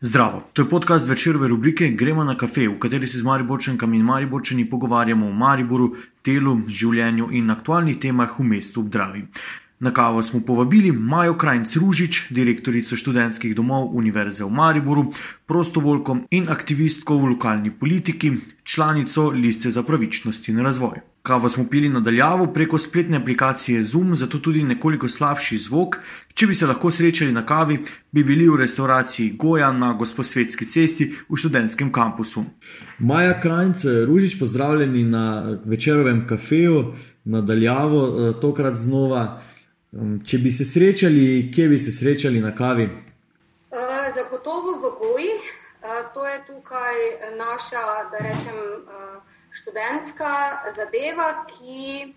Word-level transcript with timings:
Zdravo, 0.00 0.42
to 0.52 0.62
je 0.62 0.68
podcast 0.68 1.08
večerove 1.08 1.48
rubrike 1.48 1.88
Gremo 1.88 2.24
na 2.24 2.36
kafe, 2.38 2.68
v 2.68 2.78
kateri 2.78 3.06
se 3.06 3.18
z 3.18 3.22
Mariborčankami 3.22 3.96
in 3.96 4.04
Mariborčani 4.04 4.70
pogovarjamo 4.70 5.26
o 5.26 5.32
Mariboru, 5.32 5.94
delu, 6.24 6.58
življenju 6.68 7.30
in 7.32 7.50
aktualnih 7.50 7.96
temah 7.96 8.34
v 8.38 8.44
mestu 8.44 8.80
Obdravi. 8.80 9.24
Na 9.80 9.94
kavo 9.96 10.22
smo 10.22 10.40
povabili 10.40 10.92
Majo 10.92 11.38
Krajnc 11.40 11.76
Ružič, 11.76 12.26
direktorico 12.30 12.96
študentskih 12.96 13.54
domov 13.56 13.96
Univerze 13.96 14.44
v 14.44 14.52
Mariboru, 14.52 15.06
prostovoljko 15.46 16.18
in 16.30 16.52
aktivistko 16.52 17.16
v 17.16 17.32
lokalni 17.32 17.72
politiki, 17.72 18.34
članico 18.64 19.30
Liste 19.30 19.70
za 19.70 19.82
pravičnost 19.82 20.48
in 20.48 20.60
razvoj. 20.60 21.00
Kavo 21.26 21.48
smo 21.48 21.64
pili 21.70 21.88
nadaljavo 21.88 22.46
preko 22.54 22.78
spletne 22.78 23.16
aplikacije 23.16 23.82
Zoom, 23.82 24.14
zato 24.14 24.38
tudi 24.38 24.62
nekoliko 24.62 25.08
slabši 25.08 25.56
zvok. 25.58 25.96
Če 26.34 26.46
bi 26.46 26.54
se 26.54 26.66
lahko 26.66 26.90
srečali 26.90 27.32
na 27.32 27.42
kavi, 27.46 27.80
bi 28.12 28.22
bili 28.24 28.46
v 28.48 28.60
restauraciji 28.60 29.32
Goja 29.34 29.72
na 29.72 29.88
Gosposvetski 29.98 30.66
cesti 30.70 31.08
v 31.28 31.36
študentskem 31.36 31.90
kampusu. 31.92 32.44
Maja 32.98 33.40
Krajnc 33.40 33.82
Ružič, 34.06 34.38
pozdravljeni 34.38 35.02
na 35.04 35.56
večerovem 35.64 36.22
kafeju, 36.28 36.94
nadaljavo, 37.24 38.32
tokrat 38.32 38.78
znova. 38.78 39.42
Če 40.26 40.38
bi 40.38 40.52
se 40.52 40.64
srečali, 40.64 41.50
kje 41.54 41.68
bi 41.68 41.78
se 41.78 41.92
srečali 41.92 42.40
na 42.40 42.54
kavi? 42.54 42.86
Zagotovo 44.14 44.78
v 44.78 44.94
Goji. 45.02 45.34
To 46.14 46.26
je 46.26 46.38
tukaj 46.46 46.94
naša, 47.38 47.82
da 48.10 48.22
rečem, 48.28 48.62
študentska 49.56 50.32
zadeva, 50.76 51.46
ki 51.48 52.14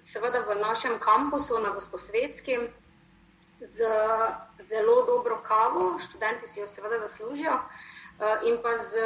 seveda 0.00 0.44
v 0.48 0.60
našem 0.60 0.98
kampusu 1.00 1.58
na 1.58 1.70
Gosposvetski 1.74 2.58
z 3.60 3.76
zelo 4.62 5.02
dobro 5.06 5.40
kavo, 5.42 5.98
študenti 5.98 6.46
si 6.46 6.60
jo 6.60 6.66
seveda 6.66 6.98
zaslužijo, 6.98 7.58
in 8.46 8.58
pa 8.62 8.76
z 8.76 8.98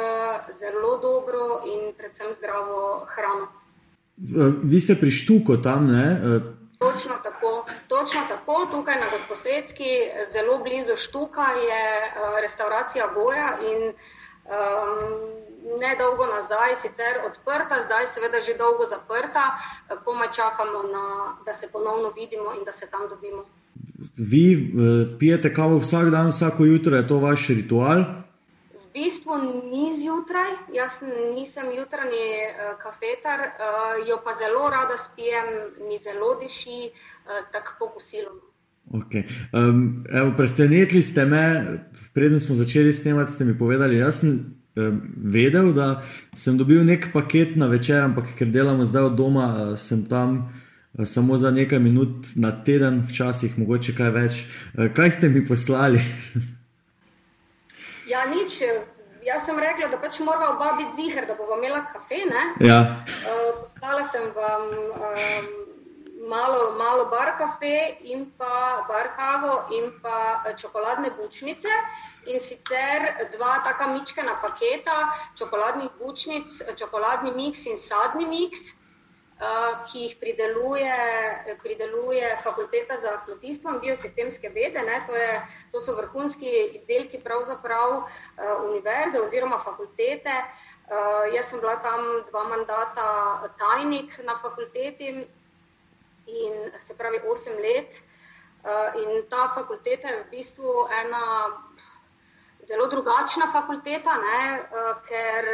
zelo 0.53 0.97
dobro 1.01 1.61
in 1.65 1.93
predvsem 1.97 2.33
zdravo 2.33 3.05
hrano. 3.05 3.47
Vi 4.63 4.79
ste 4.79 4.95
pri 4.95 5.11
Štuku 5.11 5.57
tam, 5.57 5.87
ne? 5.87 6.21
Točno 6.79 7.15
tako, 7.23 7.65
točno 7.87 8.21
tako, 8.29 8.65
tukaj 8.71 8.99
na 8.99 9.07
Gosposvetski, 9.11 9.89
zelo 10.29 10.57
blizu 10.63 10.95
Štuka 10.95 11.47
je 11.57 12.13
restavracija 12.41 13.07
Goja 13.15 13.57
in 13.61 13.93
nedolgo 15.79 16.25
nazaj 16.25 16.75
sicer 16.75 17.19
odprta, 17.27 17.81
zdaj 17.85 18.07
seveda 18.07 18.41
že 18.41 18.57
dolgo 18.57 18.85
zaprta, 18.85 19.43
komaj 20.05 20.27
čakamo 20.35 20.83
na, 20.91 21.35
da 21.45 21.53
se 21.53 21.71
ponovno 21.71 22.09
vidimo 22.09 22.53
in 22.53 22.63
da 22.63 22.71
se 22.71 22.87
tam 22.87 23.07
dobimo. 23.09 23.45
Vi 24.17 24.73
pijete 25.19 25.53
kavo 25.53 25.77
vsak 25.77 26.09
dan, 26.09 26.27
vsako 26.27 26.65
jutro, 26.65 26.97
je 26.97 27.07
to 27.07 27.19
vaš 27.19 27.47
ritual? 27.47 28.03
V 28.73 28.93
bistvu 28.93 29.37
ni 29.71 29.93
zjutraj, 29.97 30.51
jaz 30.73 31.01
nisem 31.35 31.71
jutranji 31.71 32.53
kafetar, 32.83 33.39
jo 34.07 34.19
pa 34.25 34.33
zelo 34.33 34.69
rada 34.69 34.97
spijem, 34.97 35.45
mi 35.89 35.97
zelo 35.97 36.35
diši, 36.35 36.91
tako 37.51 37.71
po 37.79 37.89
kosilu. 37.89 38.52
Okej, 38.91 39.23
evo, 40.11 40.33
presenetili 40.37 41.01
ste 41.01 41.25
me, 41.25 41.43
preden 42.13 42.39
smo 42.39 42.55
začeli 42.55 42.93
snemati, 42.93 43.31
ste 43.31 43.45
mi 43.45 43.57
povedali, 43.57 43.97
jaz 43.97 44.19
sem 44.19 44.55
vedel, 45.17 45.71
da 45.73 46.03
sem 46.35 46.57
dobil 46.57 46.83
neki 46.85 47.11
paket 47.13 47.55
na 47.55 47.67
večer, 47.67 48.01
ampak 48.01 48.35
ker 48.37 48.47
delamo 48.47 48.85
zdaj 48.85 49.03
od 49.03 49.15
doma, 49.17 49.47
sem 49.77 50.05
tam 50.09 50.53
samo 51.05 51.37
za 51.37 51.51
nekaj 51.51 51.79
minut 51.79 52.35
na 52.35 52.51
teden, 52.63 53.01
včasih 53.09 53.57
mogoče 53.57 53.95
kaj 53.97 54.11
več. 54.13 54.43
Kaj 54.93 55.11
ste 55.11 55.29
mi 55.29 55.45
poslali? 55.47 56.01
Ja, 58.09 58.25
nič, 58.29 58.61
jaz 59.25 59.45
sem 59.45 59.57
rekla, 59.57 59.89
da 59.89 59.97
pač 59.97 60.19
morava 60.21 60.53
oba 60.53 60.75
biti 60.77 61.01
ziher, 61.01 61.25
da 61.25 61.33
bova 61.39 61.57
imela 61.57 61.85
kafe, 61.89 62.25
ne. 62.29 62.67
Ja. 62.67 63.05
Poslala 63.61 64.03
sem 64.05 64.29
vam 64.35 64.69
malo, 66.27 66.71
malo 66.77 67.05
bar 67.05 67.37
kafe 67.37 67.97
in 68.01 68.31
pa 68.37 68.85
bar 68.87 69.13
kavo 69.15 69.65
in 69.71 69.91
pa 70.01 70.43
čokoladne 70.57 71.11
bučnice. 71.17 71.69
In 72.25 72.39
sicer 72.39 73.27
dva 73.31 73.59
taka 73.63 73.87
majčkena 73.87 74.39
paketa 74.41 74.97
čokoladnih 75.37 75.91
bučnic, 75.99 76.47
čokoladni 76.79 77.31
miks 77.35 77.65
in 77.65 77.77
sadni 77.77 78.25
miks, 78.25 78.73
ki 79.91 79.99
jih 79.99 80.15
prideluje, 80.19 80.93
prideluje 81.63 82.37
Fakulteta 82.43 82.97
za 82.97 83.17
kmetijstvo 83.25 83.73
in 83.73 83.79
biosistemske 83.79 84.49
vede, 84.49 84.79
ne, 84.87 85.03
to 85.07 85.15
je, 85.15 85.41
to 85.71 85.81
so 85.81 85.95
vrhunski 85.97 86.51
izdelki 86.77 87.19
pravzaprav 87.19 88.05
univerze 88.69 89.19
oziroma 89.19 89.57
fakultete. 89.57 90.37
Jaz 91.35 91.49
sem 91.49 91.59
bila 91.59 91.75
tam 91.81 92.23
dva 92.29 92.43
mandata 92.47 93.07
tajnik 93.59 94.19
na 94.23 94.37
fakulteti 94.37 95.27
in, 96.25 96.71
se 96.79 96.97
pravi 96.97 97.21
osem 97.27 97.57
let. 97.59 98.01
In 98.95 99.25
ta 99.29 99.49
fakulteta 99.55 100.07
je 100.07 100.23
v 100.23 100.29
bistvu 100.31 100.87
ena 100.87 101.23
zelo 102.63 102.87
drugačna 102.87 103.49
fakulteta, 103.51 104.13
ne, 104.17 104.43
ker 105.07 105.47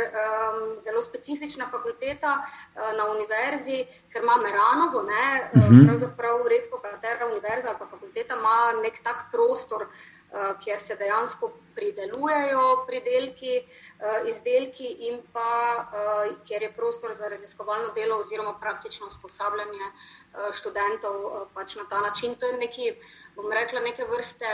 zelo 0.85 1.01
specifična 1.01 1.69
fakulteta 1.71 2.35
na 2.97 3.07
univerzi, 3.09 3.79
ker 4.13 4.23
ima 4.23 4.37
Meranovo, 4.43 5.01
ne, 5.07 5.49
pravzaprav 5.87 6.45
redkokatera 6.53 7.31
univerza 7.31 7.69
ali 7.69 7.79
pa 7.79 7.89
fakulteta 7.89 8.37
ima 8.37 8.57
neki 8.83 9.03
tak 9.03 9.25
prostor, 9.31 9.87
kjer 10.63 10.79
se 10.79 10.95
dejansko 10.95 11.51
pridelujejo 11.75 12.85
pridelki, 12.87 13.53
izdelki 14.29 14.89
in 15.09 15.21
pa 15.33 15.49
kjer 16.47 16.63
je 16.63 16.73
prostor 16.73 17.13
za 17.13 17.29
raziskovalno 17.29 17.93
delo 17.95 18.19
oziroma 18.19 18.53
praktično 18.61 19.07
usposabljanje 19.07 19.91
študentov 20.53 21.47
pač 21.53 21.75
na 21.75 21.87
ta 21.89 22.01
način, 22.01 22.35
to 22.35 22.45
je 22.45 22.57
nekaj, 22.57 22.93
bom 23.35 23.51
rekla, 23.51 23.79
neke 23.79 24.05
vrste 24.05 24.51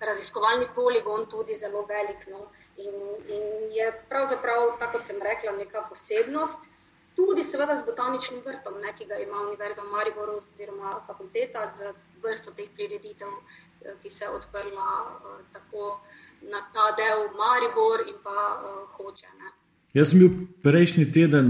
raziskovalni 0.00 0.68
poligon, 0.74 1.26
tudi 1.30 1.56
zelo 1.56 1.82
velik, 1.88 2.26
no. 2.30 2.46
In, 2.76 2.94
in 3.28 3.44
je 3.74 3.90
pravzaprav, 4.08 4.76
tako 4.78 4.98
kot 4.98 5.06
sem 5.06 5.22
rekla, 5.22 5.56
neka 5.58 5.86
posebnost. 5.88 6.70
Tudi 7.16 7.42
seveda 7.42 7.74
z 7.76 7.86
botaničnim 7.88 8.40
vrtom, 8.44 8.74
ne, 8.84 8.92
ki 8.92 9.06
ga 9.08 9.16
ima 9.16 9.40
Univerza 9.48 9.82
v 9.82 9.92
Mariboru 9.96 10.36
oziroma 10.36 11.00
fakulteta 11.06 11.66
z 11.66 11.92
vrsto 12.22 12.52
teh 12.56 12.68
prireditev, 12.76 13.30
ki 14.02 14.10
se 14.10 14.24
je 14.24 14.30
odprla 14.30 14.88
tako 15.52 16.00
na 16.52 16.60
ta 16.74 16.90
del 16.98 17.28
Maribor 17.40 18.04
in 18.08 18.18
pa 18.24 18.36
Hoče, 18.96 19.30
ne. 19.40 19.54
Jaz 19.96 20.10
sem 20.10 20.20
bil 20.20 20.30
prejšnji 20.62 21.06
teden 21.12 21.48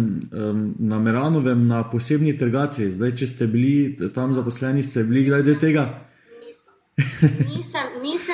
na 0.79 0.99
Meranovem 1.03 1.67
na 1.67 1.83
posebni 1.91 2.37
trgatvi, 2.39 2.93
zdaj, 2.95 3.17
če 3.19 3.27
ste 3.27 3.47
bili 3.51 4.11
tam 4.15 4.37
zaposleni, 4.37 4.87
ste 4.87 5.03
bili 5.03 5.25
kdaj 5.27 5.43
del 5.43 5.59
tega? 5.59 5.87
Nisem, 6.97 7.43
nisem 7.47 7.97
bila, 8.03 8.26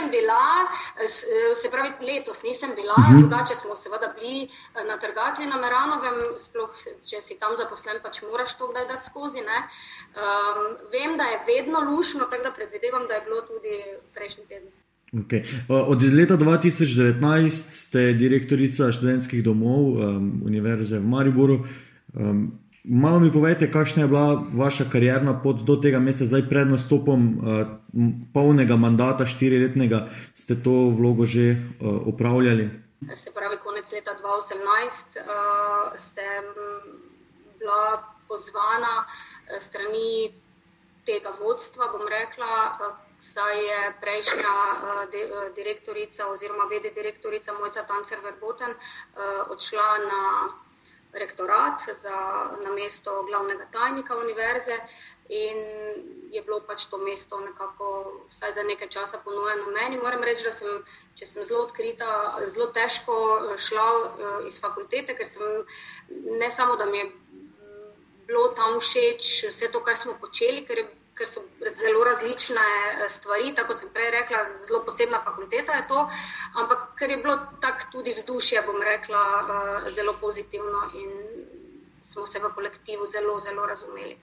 se 1.63 1.71
pravi 1.71 1.91
letos 2.07 2.43
nisem 2.43 2.71
bila, 2.77 2.97
drugače 3.19 3.55
smo 3.55 3.77
seveda 3.77 4.15
bili 4.19 4.49
na 4.89 4.97
trgatvi 4.99 5.47
na 5.47 5.57
Meranovem, 5.63 6.37
sploh 6.39 6.73
če 7.09 7.21
si 7.21 7.39
tam 7.41 7.57
zaposlen, 7.57 8.03
pač 8.05 8.23
moraš 8.29 8.57
to 8.59 8.69
kdaj 8.71 8.89
dati 8.93 9.07
skozi, 9.07 9.41
ne. 9.47 9.59
vem, 10.93 11.17
da 11.21 11.25
je 11.33 11.43
vedno 11.49 11.81
luštno, 11.89 12.29
tako 12.31 12.49
da 12.49 12.55
predvidevam, 12.57 13.09
da 13.09 13.15
je 13.15 13.27
bilo 13.27 13.41
tudi 13.49 13.75
prejšnji 14.15 14.45
teden. 14.49 14.71
Okej, 15.13 15.43
od 15.69 16.03
leta 16.03 16.37
dva 16.41 16.57
tisoč 16.57 16.95
devetnajst 16.97 17.75
ste 17.77 18.13
direktorica 18.17 18.93
študentskih 18.93 19.43
domov 19.45 19.99
Univerze 20.45 20.99
v 20.99 21.05
Mariboru. 21.05 21.59
Malo 22.85 23.21
mi 23.21 23.31
povejte, 23.33 23.71
kakšna 23.71 24.03
je 24.03 24.09
bila 24.09 24.43
vaša 24.55 24.85
karierna 24.93 25.37
pot 25.43 25.63
do 25.63 25.77
tega 25.79 26.01
mesta, 26.03 26.27
zdaj 26.27 26.49
pred 26.51 26.67
nastopom 26.67 27.21
polnega 28.35 28.75
mandata, 28.77 29.23
štiriletnega, 29.23 30.09
ste 30.35 30.59
to 30.59 30.91
vlogo 30.91 31.23
že 31.23 31.63
opravljali? 31.83 32.67
Se 33.15 33.31
pravi 33.31 33.57
konec 33.63 33.87
leta 33.93 34.15
dva 34.19 34.35
osemnajst 34.35 35.19
sem 35.95 36.45
bila 37.63 38.03
pozvana 38.27 39.07
strani 39.63 40.35
tega 41.07 41.31
vodstva, 41.39 41.87
bom 41.95 42.03
rekla, 42.03 42.83
saj 43.23 43.59
je 43.63 43.81
prejšnja 44.03 44.55
direktorica 45.55 46.27
oziroma 46.35 46.67
vede 46.67 46.91
direktorica 46.91 47.55
Mojca 47.63 47.87
Tancer 47.87 48.19
Verboten 48.27 48.75
odšla 49.55 49.89
na 50.11 50.23
rektorat 51.13 51.83
za, 51.97 52.19
na 52.65 52.73
mesto 52.73 53.23
glavnega 53.23 53.67
tajnika 53.71 54.17
univerze 54.17 54.79
in 55.29 55.59
je 56.33 56.43
bilo 56.43 56.61
pač 56.67 56.87
to 56.91 56.99
mesto 56.99 57.41
nekako 57.41 57.89
vsaj 58.29 58.53
za 58.53 58.63
nekaj 58.63 58.89
časa 58.89 59.19
ponujeno 59.25 59.71
meni. 59.71 60.01
Moram 60.01 60.25
reči, 60.25 60.45
da 60.45 60.51
sem, 60.51 60.85
če 61.15 61.27
sem 61.27 61.45
zelo 61.45 61.67
odkrita, 61.67 62.09
zelo 62.49 62.71
težko 62.73 63.17
šla 63.57 63.87
iz 64.49 64.61
fakultete, 64.61 65.17
ker 65.17 65.29
sem, 65.29 65.65
ne 66.41 66.51
samo, 66.51 66.77
da 66.77 66.87
mi 66.87 66.99
je 66.99 67.11
bilo 68.27 68.49
tam 68.57 68.81
všeč 68.81 69.31
vse 69.51 69.69
to, 69.73 69.83
kar 69.85 69.97
smo 69.97 70.17
počeli, 70.21 70.65
ker 70.67 70.81
je, 70.81 70.89
ker 71.23 71.29
so 71.31 71.41
zelo 71.81 72.05
različne 72.05 72.67
eh, 72.91 73.09
stvari. 73.09 73.55
Tako 73.57 73.73
kot 73.73 73.81
sem 73.81 73.89
prej 73.95 74.11
rekla, 74.11 74.39
zelo 74.67 74.83
posebna 74.87 75.21
fakulteta 75.25 75.79
je 75.79 75.87
to, 75.89 76.01
ampak 76.61 76.79
ker 76.99 77.11
je 77.11 77.17
bilo 77.23 77.37
tako 77.61 77.91
tudi 77.93 78.15
vzdušje, 78.17 78.63
bom 78.67 78.83
rekla, 78.83 79.23
eh, 79.43 79.91
zelo 79.91 80.17
pozitivno 80.21 80.91
in 80.95 81.11
smo 82.03 82.27
se 82.27 82.39
v 82.39 82.51
kolektivu 82.55 83.07
zelo, 83.07 83.41
zelo 83.41 83.67
razumeli. 83.67 84.17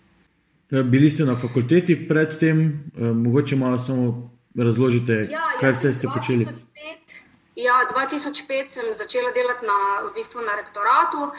Ja, 0.70 0.84
bili 0.84 1.10
ste 1.12 1.26
na 1.26 1.36
fakulteti 1.36 1.96
predtem, 2.08 2.92
mogoče 2.96 3.56
malo 3.56 3.78
samo 3.80 4.30
razložite, 4.56 5.14
ja, 5.32 5.42
kaj 5.60 5.72
vse 5.72 5.94
ste 5.94 6.08
počeli. 6.14 6.46
2005, 6.46 7.24
ja, 7.56 7.74
2005 7.96 8.68
sem 8.68 8.94
začela 8.94 9.32
delati 9.32 9.66
na, 9.66 9.80
v, 10.06 10.14
bistvu 10.14 10.42
na 10.46 10.56
rektoratu. 10.62 11.32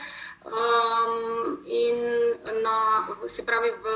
Um, 0.44 1.49
se 3.30 3.46
pravi, 3.46 3.70
v 3.70 3.86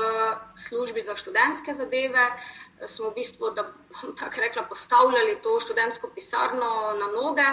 službi 0.57 1.01
za 1.01 1.15
študentske 1.15 1.73
zadeve 1.73 2.29
smo 2.87 3.09
v 3.09 3.15
bistvu, 3.15 3.51
da 3.55 3.63
bom 3.63 4.15
tako 4.19 4.41
rekla, 4.41 4.63
postavljali 4.63 5.39
to 5.43 5.59
študentsko 5.59 6.09
pisarno 6.15 6.69
na 6.99 7.07
noge. 7.07 7.47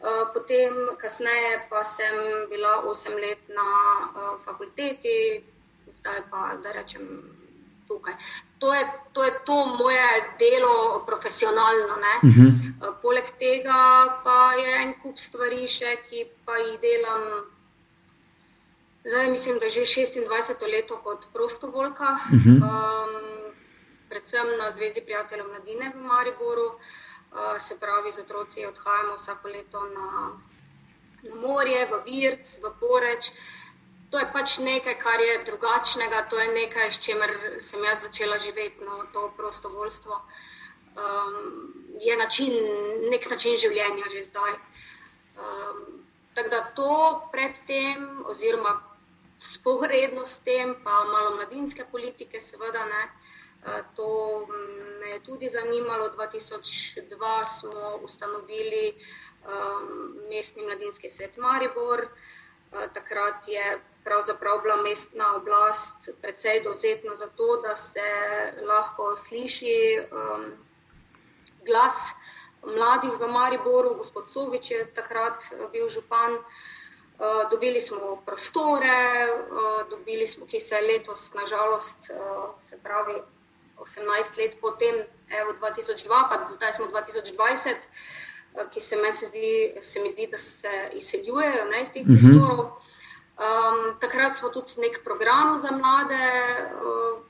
Uh, 0.00 0.32
potem, 0.34 0.74
kasneje, 1.00 1.66
pa 1.70 1.84
sem 1.84 2.14
bila 2.50 2.82
8 2.86 3.14
let 3.20 3.48
na 3.48 3.68
uh, 3.68 4.40
fakulteti, 4.44 5.44
zdaj 5.96 6.22
pa 6.30 6.56
da 6.62 6.72
rečem 6.72 7.06
tukaj. 7.88 8.14
To 8.58 8.74
je 8.74 8.84
to, 9.12 9.24
je 9.24 9.32
to 9.44 9.66
moje 9.66 10.08
delo 10.38 11.04
profesionalno. 11.06 11.94
Uh 11.94 12.28
mhm. 12.28 12.42
-huh. 12.42 12.88
uh, 12.88 12.94
poleg 13.02 13.24
tega 13.38 14.20
pa 14.24 14.52
je 14.52 14.82
en 14.82 14.94
kup 15.02 15.18
stvari 15.18 15.68
še, 15.68 15.96
ki 16.08 16.30
pa 16.46 16.56
jih 16.56 16.80
delam. 16.80 17.22
Zdaj 19.04 19.30
mislim, 19.30 19.58
da 19.58 19.64
je 19.64 19.70
že 19.70 19.80
26 19.80 20.72
leto 20.72 21.00
kot 21.04 21.26
prostovoljka, 21.32 22.04
uh 22.04 22.40
-huh. 22.44 22.56
um, 22.56 23.52
predvsem 24.08 24.46
na 24.58 24.70
Zvezi 24.70 25.00
prijateljev 25.00 25.48
mladine 25.48 25.92
v 25.94 26.00
Mariboru. 26.00 26.66
Uh, 26.66 27.58
se 27.58 27.78
pravi, 27.80 28.12
z 28.12 28.18
otroci 28.18 28.66
odhajamo 28.66 29.14
vsako 29.14 29.48
leto 29.48 29.84
na, 29.84 30.38
na 31.22 31.34
morje, 31.34 31.86
v 31.86 32.02
Virc, 32.04 32.58
v 32.62 32.70
Poreč. 32.80 33.32
To 34.10 34.18
je 34.18 34.30
pač 34.32 34.58
nekaj, 34.58 34.98
kar 34.98 35.20
je 35.20 35.44
drugačnega, 35.44 36.26
to 36.28 36.38
je 36.38 36.48
nekaj, 36.48 36.90
s 36.90 36.98
čimer 36.98 37.30
sem 37.58 37.84
jaz 37.84 38.02
začela 38.02 38.38
živeti, 38.38 38.84
no, 38.84 39.04
to 39.12 39.32
prostovoljstvo. 39.36 40.20
Um, 40.96 41.72
je 42.00 42.16
način, 42.16 42.52
nek 43.10 43.30
način 43.30 43.56
življenja 43.56 44.04
že 44.12 44.22
zdaj. 44.22 44.52
Um, 44.52 46.04
tako 46.34 46.48
da 46.48 46.60
to 46.76 47.28
predtem, 47.32 48.24
oziroma 48.26 48.91
sporedno 49.42 50.26
s 50.26 50.40
tem, 50.40 50.74
pa 50.84 51.04
malo 51.04 51.36
mladinske 51.36 51.84
politike, 51.90 52.40
seveda 52.40 52.84
ne. 52.84 53.02
Eh, 53.66 53.82
to 53.94 54.46
me 55.00 55.10
je 55.10 55.20
tudi 55.22 55.48
zanimalo. 55.48 56.08
2002 56.08 57.44
smo 57.44 57.96
ustanovili 58.02 58.94
um, 59.44 60.16
mestni 60.30 60.62
mladinski 60.62 61.08
svet 61.08 61.36
Maribor. 61.36 62.02
Uh, 62.02 62.78
takrat 62.94 63.48
je 63.48 63.80
pravzaprav 64.04 64.62
bila 64.62 64.76
mestna 64.76 65.36
oblast 65.36 66.08
precej 66.22 66.62
dovzetna 66.64 67.14
za 67.14 67.26
to, 67.26 67.56
da 67.62 67.76
se 67.76 68.10
lahko 68.66 69.16
sliši 69.16 70.00
um, 70.10 70.44
glas 71.66 72.14
mladih 72.62 73.12
v 73.20 73.28
Mariboru. 73.28 73.94
Gospod 73.94 74.30
Sovič 74.30 74.70
je 74.70 74.94
takrat 74.94 75.44
bil 75.72 75.88
župan. 75.88 76.32
Uh, 76.32 76.42
Eh, 77.22 77.48
dobili 77.50 77.80
smo 77.80 78.22
prostore, 78.26 79.26
uh, 79.50 79.90
dobili 79.90 80.26
smo, 80.26 80.46
ki 80.46 80.60
se 80.60 80.80
letos, 80.80 81.34
nažalost, 81.34 82.10
uh, 82.10 82.50
se 82.60 82.78
pravi, 82.82 83.14
18 83.76 84.38
let 84.38 84.56
potem, 84.60 84.94
evo 85.40 85.52
2002, 85.60 86.08
pa 86.08 86.48
zdaj 86.50 86.72
smo 86.72 86.86
2020, 86.86 87.76
uh, 88.54 88.70
ki 88.70 88.80
se, 88.80 88.96
se, 89.12 89.26
zdi, 89.26 89.74
se 89.82 90.00
mi 90.00 90.10
zdi, 90.10 90.26
da 90.26 90.38
se 90.38 90.90
izseljujejo 90.92 91.64
ne, 91.70 91.82
iz 91.82 91.92
teh 91.92 92.02
uh 92.02 92.08
mhm. 92.08 92.16
-huh. 92.16 92.30
prostorov. 92.30 92.66
Um, 93.42 93.98
takrat 94.00 94.36
smo 94.36 94.48
tudi 94.48 94.72
nek 94.78 95.04
program 95.04 95.58
za 95.58 95.70
mlade 95.70 96.26
uh, 96.74 97.22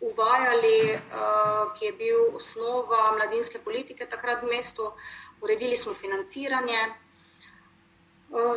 uvajali, 0.00 0.94
uh, 0.94 1.74
ki 1.78 1.84
je 1.84 1.92
bil 1.92 2.36
osnova 2.36 3.12
mladinske 3.16 3.58
politike 3.58 4.06
takrat 4.06 4.42
v 4.42 4.46
mestu. 4.46 4.92
Uredili 5.40 5.76
smo 5.76 5.94
financiranje. 5.94 7.03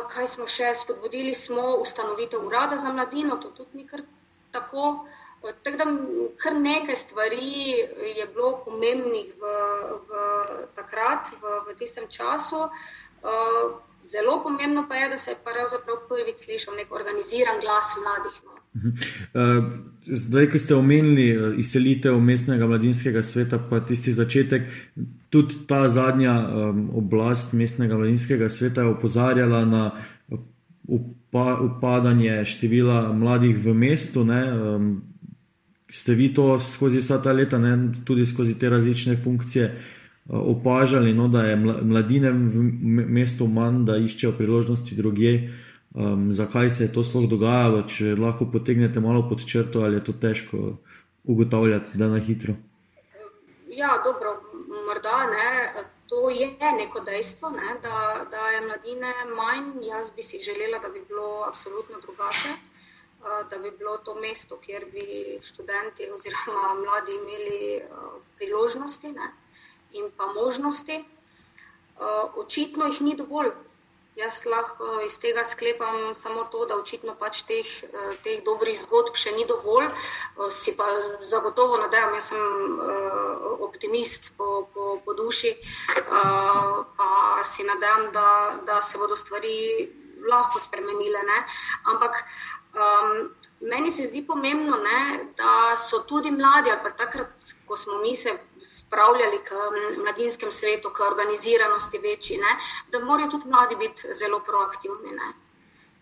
Kaj 0.08 0.26
smo 0.26 0.46
še 0.50 0.72
spodbudili, 0.74 1.34
smo 1.34 1.76
ustanovitev 1.82 2.46
urada 2.46 2.76
za 2.76 2.92
mladino, 2.92 3.36
to 3.36 3.50
tudi 3.54 3.82
ni 3.82 3.86
kar 3.86 4.02
tako. 4.52 5.06
Tako 5.62 5.76
da 5.78 5.84
kar 6.42 6.54
nekaj 6.54 6.96
stvari 6.96 7.70
je 8.16 8.26
bilo 8.34 8.56
pomembnih 8.64 9.34
v, 9.38 9.52
v 10.08 10.22
takrat, 10.74 11.30
v, 11.42 11.52
v 11.68 11.76
tistem 11.78 12.08
času. 12.10 12.64
Zelo 14.04 14.42
pomembno 14.42 14.86
pa 14.88 14.94
je, 14.94 15.08
da 15.08 15.18
se 15.18 15.30
je 15.30 15.42
pravzaprav 15.44 16.08
prvič 16.08 16.44
slišal 16.44 16.74
nek 16.74 16.92
organiziran 16.92 17.60
glas 17.60 17.94
mladih. 18.02 18.40
No. 18.44 18.58
Zdaj, 20.08 20.46
ko 20.50 20.58
ste 20.58 20.74
omenili 20.74 21.58
izselitev 21.60 22.20
mestnega 22.20 22.66
mladinskega 22.66 23.22
sveta, 23.22 23.58
pa 23.70 23.80
tisti 23.84 24.12
začetek, 24.12 24.70
tudi 25.30 25.66
ta 25.68 25.88
zadnja 25.88 26.34
oblast 26.96 27.52
mestnega 27.52 27.96
mladinskega 27.96 28.48
sveta 28.48 28.86
je 28.86 28.94
opozarjala 28.94 29.64
na 29.64 29.90
upa, 30.88 31.58
upadanje 31.60 32.44
števila 32.44 33.12
mladih 33.12 33.58
v 33.64 33.74
mestu. 33.74 34.24
Um, 34.24 35.02
ste 35.90 36.14
vi 36.14 36.32
to 36.34 36.58
skozi 36.60 36.98
vsa 37.00 37.22
ta 37.22 37.32
leta, 37.32 37.58
ne, 37.58 37.92
tudi 38.04 38.26
skozi 38.26 38.58
te 38.58 38.70
različne 38.70 39.16
funkcije, 39.16 39.70
opažali, 40.28 41.14
no, 41.14 41.28
da 41.28 41.42
je 41.42 41.56
mladine 41.56 42.32
v 42.32 42.62
mestu 43.08 43.46
manj, 43.46 43.84
da 43.84 43.96
iščejo 43.96 44.34
priložnosti 44.36 44.96
drugje? 44.96 45.52
Um, 45.98 46.32
zakaj 46.32 46.70
se 46.70 46.84
je 46.84 46.92
to 46.94 47.02
sploh 47.02 47.24
dogajalo, 47.26 47.80
če 47.90 48.12
lahko 48.14 48.46
potegnete 48.52 49.00
malo 49.02 49.24
pod 49.28 49.40
črto, 49.42 49.80
ali 49.82 49.96
je 49.98 50.04
to 50.06 50.12
težko 50.22 50.58
ugotavljati, 51.24 51.98
da 51.98 52.06
na 52.12 52.20
hitro? 52.22 52.54
Ja, 53.66 53.96
dobro, 54.04 54.36
morda 54.86 55.16
ne, 55.32 55.82
to 56.06 56.30
je 56.30 56.54
neko 56.78 57.00
dejstvo, 57.00 57.50
ne, 57.50 57.74
da, 57.82 58.26
da 58.30 58.46
je 58.54 58.60
mladine 58.68 59.12
manj. 59.34 59.72
Jaz 59.88 60.12
bi 60.14 60.22
si 60.22 60.38
želela, 60.38 60.78
da 60.78 60.88
bi 60.88 61.02
bilo 61.08 61.44
absolutno 61.48 61.98
drugače, 62.06 62.54
da 63.50 63.58
bi 63.58 63.74
bilo 63.78 63.96
to 63.96 64.14
mesto, 64.20 64.60
kjer 64.62 64.86
bi 64.92 65.38
študenti 65.42 66.10
oziroma 66.14 66.74
mladi 66.78 67.18
imeli 67.18 67.82
priložnosti 68.36 69.10
ne, 69.18 69.32
in 69.98 70.12
pa 70.16 70.30
možnosti. 70.42 71.04
Očitno 72.44 72.86
jih 72.86 73.02
ni 73.02 73.16
dovolj. 73.16 73.50
Jaz 74.18 74.38
lahko 74.50 74.86
iz 75.06 75.16
tega 75.22 75.44
sklepam 75.46 76.14
samo 76.18 76.44
to, 76.52 76.64
da 76.66 76.76
očitno 76.80 77.14
pač 77.20 77.42
teh, 77.46 77.68
eh, 77.86 78.16
teh 78.24 78.40
dobrih 78.48 78.74
zgodb 78.80 79.14
še 79.22 79.34
ni 79.36 79.44
dovolj. 79.46 79.86
Eh, 79.86 80.50
si 80.50 80.74
pa 80.80 80.88
zagotovo 81.32 81.78
nadejam, 81.82 82.16
jaz 82.18 82.32
sem 82.32 82.42
eh, 82.88 83.46
optimist 83.68 84.32
po, 84.40 84.48
po, 84.74 84.88
po 85.04 85.14
duši, 85.14 85.54
pa 86.98 87.08
si 87.52 87.66
nadejam, 87.70 88.10
da, 88.12 88.28
da 88.66 88.82
se 88.82 88.98
bodo 88.98 89.16
stvari 89.16 89.56
lahko 90.26 90.58
spremenile. 90.58 91.22
Ne? 91.30 91.38
Ampak 91.92 92.18
um, 92.74 93.30
meni 93.60 93.90
se 93.90 94.06
zdi 94.06 94.22
pomembno, 94.26 94.76
ne, 94.76 95.32
da 95.36 95.76
so 95.76 96.02
tudi 96.06 96.30
mladi, 96.30 96.70
ali 96.70 96.80
pa 96.82 96.90
takrat, 96.90 97.54
ko 97.66 97.76
smo 97.76 97.98
mi 97.98 98.16
se 98.16 98.32
spravljali 98.62 99.42
k 99.44 99.54
mladinskem 99.98 100.52
svetu, 100.52 100.90
k 100.90 101.00
organiziranosti 101.06 101.98
večji, 101.98 102.38
ne, 102.38 102.56
da 102.90 103.04
morajo 103.04 103.30
tudi 103.30 103.48
mladi 103.48 103.76
biti 103.76 104.14
zelo 104.14 104.40
proaktivni. 104.46 105.12
Ne. 105.12 105.32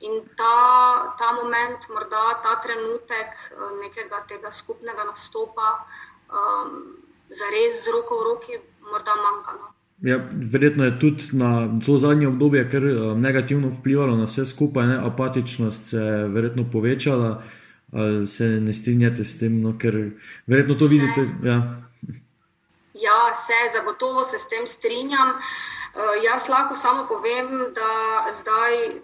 In 0.00 0.28
ta, 0.36 1.14
ta 1.18 1.32
moment, 1.32 1.88
morda 1.88 2.40
ta 2.42 2.58
trenutek 2.60 3.32
eh, 3.50 3.70
nekega 3.80 4.24
tega 4.28 4.52
skupnega 4.52 5.04
nastopa, 5.04 5.86
um, 6.28 6.74
za 7.30 7.48
res 7.50 7.84
z 7.84 7.94
roko 7.94 8.20
v 8.20 8.26
roki, 8.28 8.60
morda 8.92 9.16
manjka. 9.16 9.56
No. 9.56 9.75
Ja, 10.02 10.28
verjetno 10.52 10.84
je 10.84 10.98
tudi 11.00 11.24
na 11.32 11.80
to 11.86 11.96
zadnje 11.98 12.28
obdobje 12.28 12.70
kar 12.70 12.84
eh, 12.84 13.14
negativno 13.16 13.68
vplivalo 13.68 14.16
na 14.16 14.24
vse 14.24 14.46
skupaj, 14.46 14.86
ne? 14.86 14.98
apatičnost 15.06 15.90
se 15.90 15.96
je 15.96 16.28
verjetno 16.28 16.66
povečala. 16.72 17.42
Ali 17.92 18.26
se 18.26 18.44
ne 18.44 18.72
strinjate 18.72 19.24
s 19.24 19.38
tem, 19.38 19.60
no? 19.62 19.76
ker 19.78 19.94
verjetno 20.46 20.74
to 20.74 20.86
vidite? 20.86 21.22
Ja. 21.44 21.56
ja, 22.94 23.20
se 23.34 23.58
zagotovo 23.78 24.24
se 24.24 24.38
s 24.38 24.48
tem 24.48 24.66
strinjam. 24.66 25.28
Uh, 25.28 26.18
jaz 26.24 26.48
lahko 26.48 26.74
samo 26.74 27.06
povem, 27.08 27.46
da 27.78 28.26
zdaj, 28.32 29.00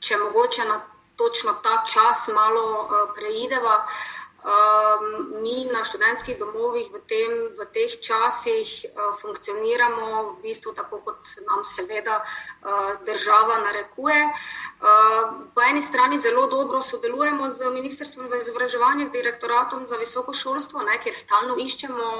če 0.00 0.16
mogoče 0.16 0.64
na 0.64 0.80
točno 1.16 1.52
ta 1.62 1.84
čas 1.92 2.24
malo 2.34 2.64
uh, 2.82 3.12
preideva. 3.14 3.84
Um, 4.42 5.42
mi 5.42 5.70
na 5.70 5.84
študentskih 5.86 6.34
domovih 6.38 6.90
v, 6.90 6.98
tem, 7.06 7.30
v 7.54 7.62
teh 7.70 7.94
časih 8.02 8.90
uh, 8.90 9.14
funkcioniramo 9.14 10.34
v 10.34 10.42
bistvu 10.42 10.74
tako, 10.74 10.98
kot 10.98 11.30
nam 11.46 11.62
seveda 11.62 12.18
uh, 12.26 12.98
država 13.06 13.62
narekuje. 13.62 14.18
Uh, 14.26 15.46
po 15.54 15.62
eni 15.62 15.78
strani 15.78 16.18
zelo 16.18 16.48
dobro 16.50 16.82
sodelujemo 16.82 17.50
z 17.54 17.70
Ministrstvom 17.70 18.26
za 18.26 18.42
izobraževanje, 18.42 19.06
z 19.06 19.14
direktoratom 19.14 19.86
za 19.86 19.94
visoko 20.02 20.34
šolstvo, 20.34 20.82
ne, 20.82 20.98
ker 20.98 21.14
stalno 21.14 21.54
iščemo 21.54 22.10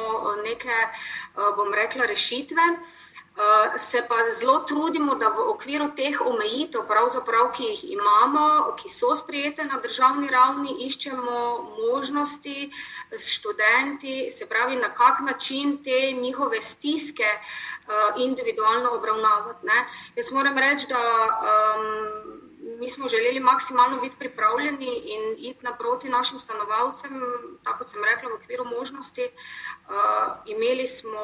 neke, 0.46 0.78
uh, 0.78 1.50
bom 1.58 1.74
rekla, 1.74 2.06
rešitve. 2.06 2.70
Uh, 2.70 3.11
se 3.76 4.02
pa 4.08 4.14
zelo 4.40 4.58
trudimo, 4.58 5.14
da 5.14 5.28
v 5.28 5.46
okviru 5.54 5.88
teh 5.96 6.20
omejitev, 6.20 6.84
ki 7.56 7.64
jih 7.64 7.84
imamo, 7.96 8.74
ki 8.76 8.88
so 8.88 9.14
sprijete 9.14 9.64
na 9.64 9.80
državni 9.80 10.28
ravni, 10.28 10.76
iščemo 10.86 11.38
možnosti 11.78 12.70
s 13.10 13.28
študenti, 13.32 14.30
se 14.30 14.46
pravi, 14.46 14.76
na 14.76 14.92
kak 14.94 15.20
način 15.20 15.78
te 15.84 16.12
njihove 16.20 16.60
stiske 16.60 17.30
uh, 17.32 18.20
individualno 18.22 18.92
obravnavati. 18.94 19.66
Ne. 19.66 19.86
Jaz 20.16 20.32
moram 20.32 20.58
reči, 20.58 20.86
da. 20.88 21.02
Um, 21.76 22.31
mi 22.82 22.88
smo 22.90 23.08
želeli 23.08 23.40
maksimalno 23.40 24.00
biti 24.00 24.16
pripravljeni 24.18 24.90
in 25.14 25.22
iti 25.38 25.64
naproti 25.64 26.08
našim 26.08 26.40
stanovalcem, 26.40 27.12
tako 27.64 27.78
kot 27.78 27.88
sem 27.88 28.04
rekla, 28.04 28.30
v 28.30 28.34
okviru 28.34 28.64
možnosti. 28.64 29.26
Uh, 29.30 29.94
imeli 30.46 30.86
smo 30.86 31.22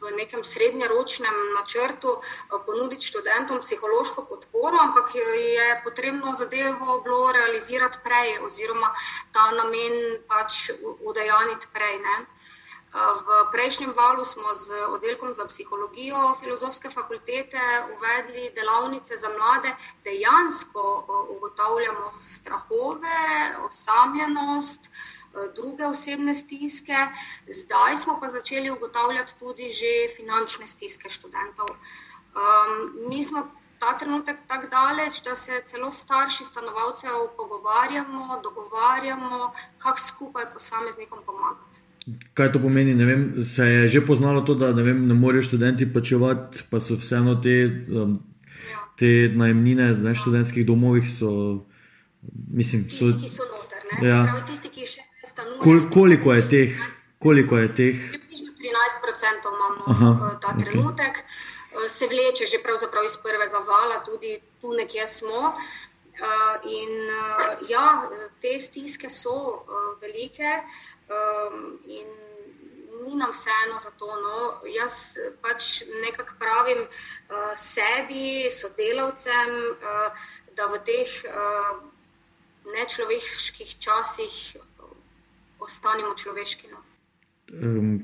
v 0.00 0.10
nekem 0.16 0.44
srednjeročnem 0.44 1.36
načrtu 1.58 2.10
uh, 2.10 2.60
ponuditi 2.66 3.06
študentom 3.06 3.60
psihološko 3.60 4.24
podporo, 4.24 4.76
ampak 4.80 5.14
je 5.14 5.80
potrebno 5.84 6.34
zadevo 6.34 7.00
bilo 7.04 7.32
realizirati 7.32 8.02
prej 8.04 8.38
oziroma 8.46 8.90
ta 9.32 9.50
namen 9.50 9.94
pač 10.26 10.70
udejaniti 11.10 11.70
prej. 11.72 11.98
Ne? 11.98 12.16
V 12.92 13.48
prejšnjem 13.52 13.92
valu 13.96 14.20
smo 14.20 14.52
z 14.52 14.68
oddelkom 14.92 15.32
za 15.34 15.46
psihologijo 15.48 16.34
filozofske 16.40 16.90
fakultete 16.92 17.60
uvedli 17.96 18.50
delavnice 18.52 19.16
za 19.16 19.30
mlade, 19.32 19.72
dejansko 20.04 20.84
ugotavljamo 21.36 22.12
strahove, 22.20 23.22
osamljenost, 23.64 24.90
druge 25.56 25.86
osebne 25.86 26.34
stiske, 26.34 26.98
zdaj 27.48 27.96
smo 27.96 28.18
pa 28.20 28.28
začeli 28.28 28.70
ugotavljati 28.70 29.38
tudi 29.38 29.70
že 29.70 30.12
finančne 30.16 30.66
stiske 30.66 31.10
študentov. 31.10 31.72
Um, 31.72 33.08
mi 33.08 33.24
smo 33.24 33.48
ta 33.80 33.98
trenutek 33.98 34.44
tako 34.46 34.66
daleč, 34.66 35.22
da 35.24 35.34
se 35.34 35.62
celo 35.66 35.90
starši 35.90 36.44
stanovalcev 36.44 37.28
pogovarjamo, 37.36 38.40
dogovarjamo, 38.42 39.52
kako 39.78 39.98
skupaj 39.98 40.52
posameznikom 40.52 41.24
pomagati. 41.26 41.71
Kaj 42.34 42.52
to 42.52 42.58
pomeni? 42.58 42.94
Vem, 43.04 43.44
se 43.46 43.64
je 43.64 43.88
že 43.88 44.00
poznalo 44.06 44.40
to, 44.40 44.54
da 44.54 44.72
ne, 44.72 44.82
vem, 44.82 45.06
ne 45.08 45.14
morejo 45.14 45.42
študenti 45.42 45.86
plačevati, 45.92 46.64
pa 46.70 46.80
so 46.80 46.96
vseeno 46.98 47.36
te, 47.42 47.54
um, 47.90 48.16
te 48.98 49.30
najemnine 49.34 49.92
v 50.02 50.14
študentskih 50.14 50.66
domovih. 50.66 51.06
So, 51.06 51.62
mislim, 52.50 52.90
so, 52.90 53.12
tisti, 53.12 53.22
ki 53.22 53.30
so 53.30 53.46
noter, 53.46 53.86
ja. 54.02 54.18
pravi, 54.26 54.42
tisti, 54.50 54.72
ki 54.74 54.88
še 54.94 55.06
ne 55.06 55.30
stanujejo. 55.30 55.62
Kol, 55.62 55.86
koliko 55.94 56.34
je 56.34 56.48
teh? 56.48 56.82
Koliko 57.22 57.62
je 57.62 57.70
teh? 57.78 58.02
13% 58.62 59.54
imamo 59.54 59.86
Aha, 59.94 60.38
ta 60.42 60.54
okay. 60.54 60.64
trenutek. 60.64 61.22
Uh, 61.22 61.86
se 61.86 62.10
vleče 62.10 62.50
že 62.50 62.58
iz 63.06 63.16
prvega 63.22 63.58
vala, 63.62 64.02
tudi 64.04 64.40
tu 64.60 64.74
nekje 64.74 65.06
smo. 65.06 65.54
Uh, 66.12 66.58
in 66.66 66.92
uh, 67.08 67.41
ja, 67.68 68.10
te 68.40 68.58
stiske 68.60 69.08
so 69.10 69.34
uh, 69.34 69.88
velike, 70.02 70.52
um, 71.08 71.78
in 71.84 72.08
ni 73.04 73.14
nam 73.16 73.32
vseeno 73.32 73.78
za 73.78 73.90
to. 73.98 74.06
No. 74.06 74.36
Jaz 74.76 75.16
pač 75.42 75.82
nekako 76.04 76.34
pravim 76.38 76.84
uh, 76.84 77.52
sebi, 77.56 78.50
sodelavcem, 78.50 79.50
uh, 79.72 80.28
da 80.56 80.68
v 80.70 80.80
teh 80.86 81.16
uh, 81.26 81.82
nečloveških 82.76 83.76
časih 83.78 84.56
ostanemo 85.62 86.14
človeški. 86.14 86.70
No. 86.70 86.82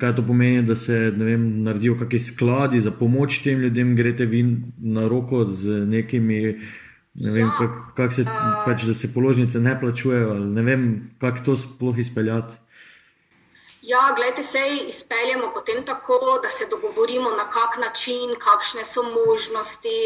Kaj 0.00 0.16
to 0.16 0.22
pomeni, 0.26 0.62
da 0.62 0.76
se 0.76 0.96
vem, 1.16 1.62
naredijo 1.64 1.96
kakšni 1.98 2.18
skladi 2.20 2.80
za 2.84 2.90
pomoč 2.90 3.38
tem 3.44 3.60
ljudem, 3.60 3.94
greste 3.96 4.26
vi 4.26 4.42
na 4.78 5.08
roko 5.08 5.46
z 5.48 5.86
nekimi 5.88 6.58
Ne 7.20 7.30
vem, 7.34 7.46
ja, 7.46 7.54
kako 7.58 7.92
kak 7.96 8.12
se, 8.14 8.22
uh, 8.22 8.64
pač, 8.64 8.84
se 8.94 9.12
položnice 9.14 9.60
ne 9.60 9.74
plačujejo. 9.80 10.34
Ne 10.38 10.62
vem, 10.62 10.82
kako 11.20 11.44
to 11.44 11.56
sploh 11.56 11.98
izpeljati. 11.98 12.54
Ja, 13.88 14.12
gledajte, 14.16 14.42
se 14.42 14.58
izpeljemo 14.88 15.50
potem 15.54 15.84
tako, 15.86 16.18
da 16.42 16.50
se 16.50 16.66
dogovorimo, 16.70 17.30
na 17.30 17.48
kak 17.50 17.78
način, 17.80 18.34
kakšne 18.38 18.84
so 18.84 19.02
možnosti. 19.02 19.98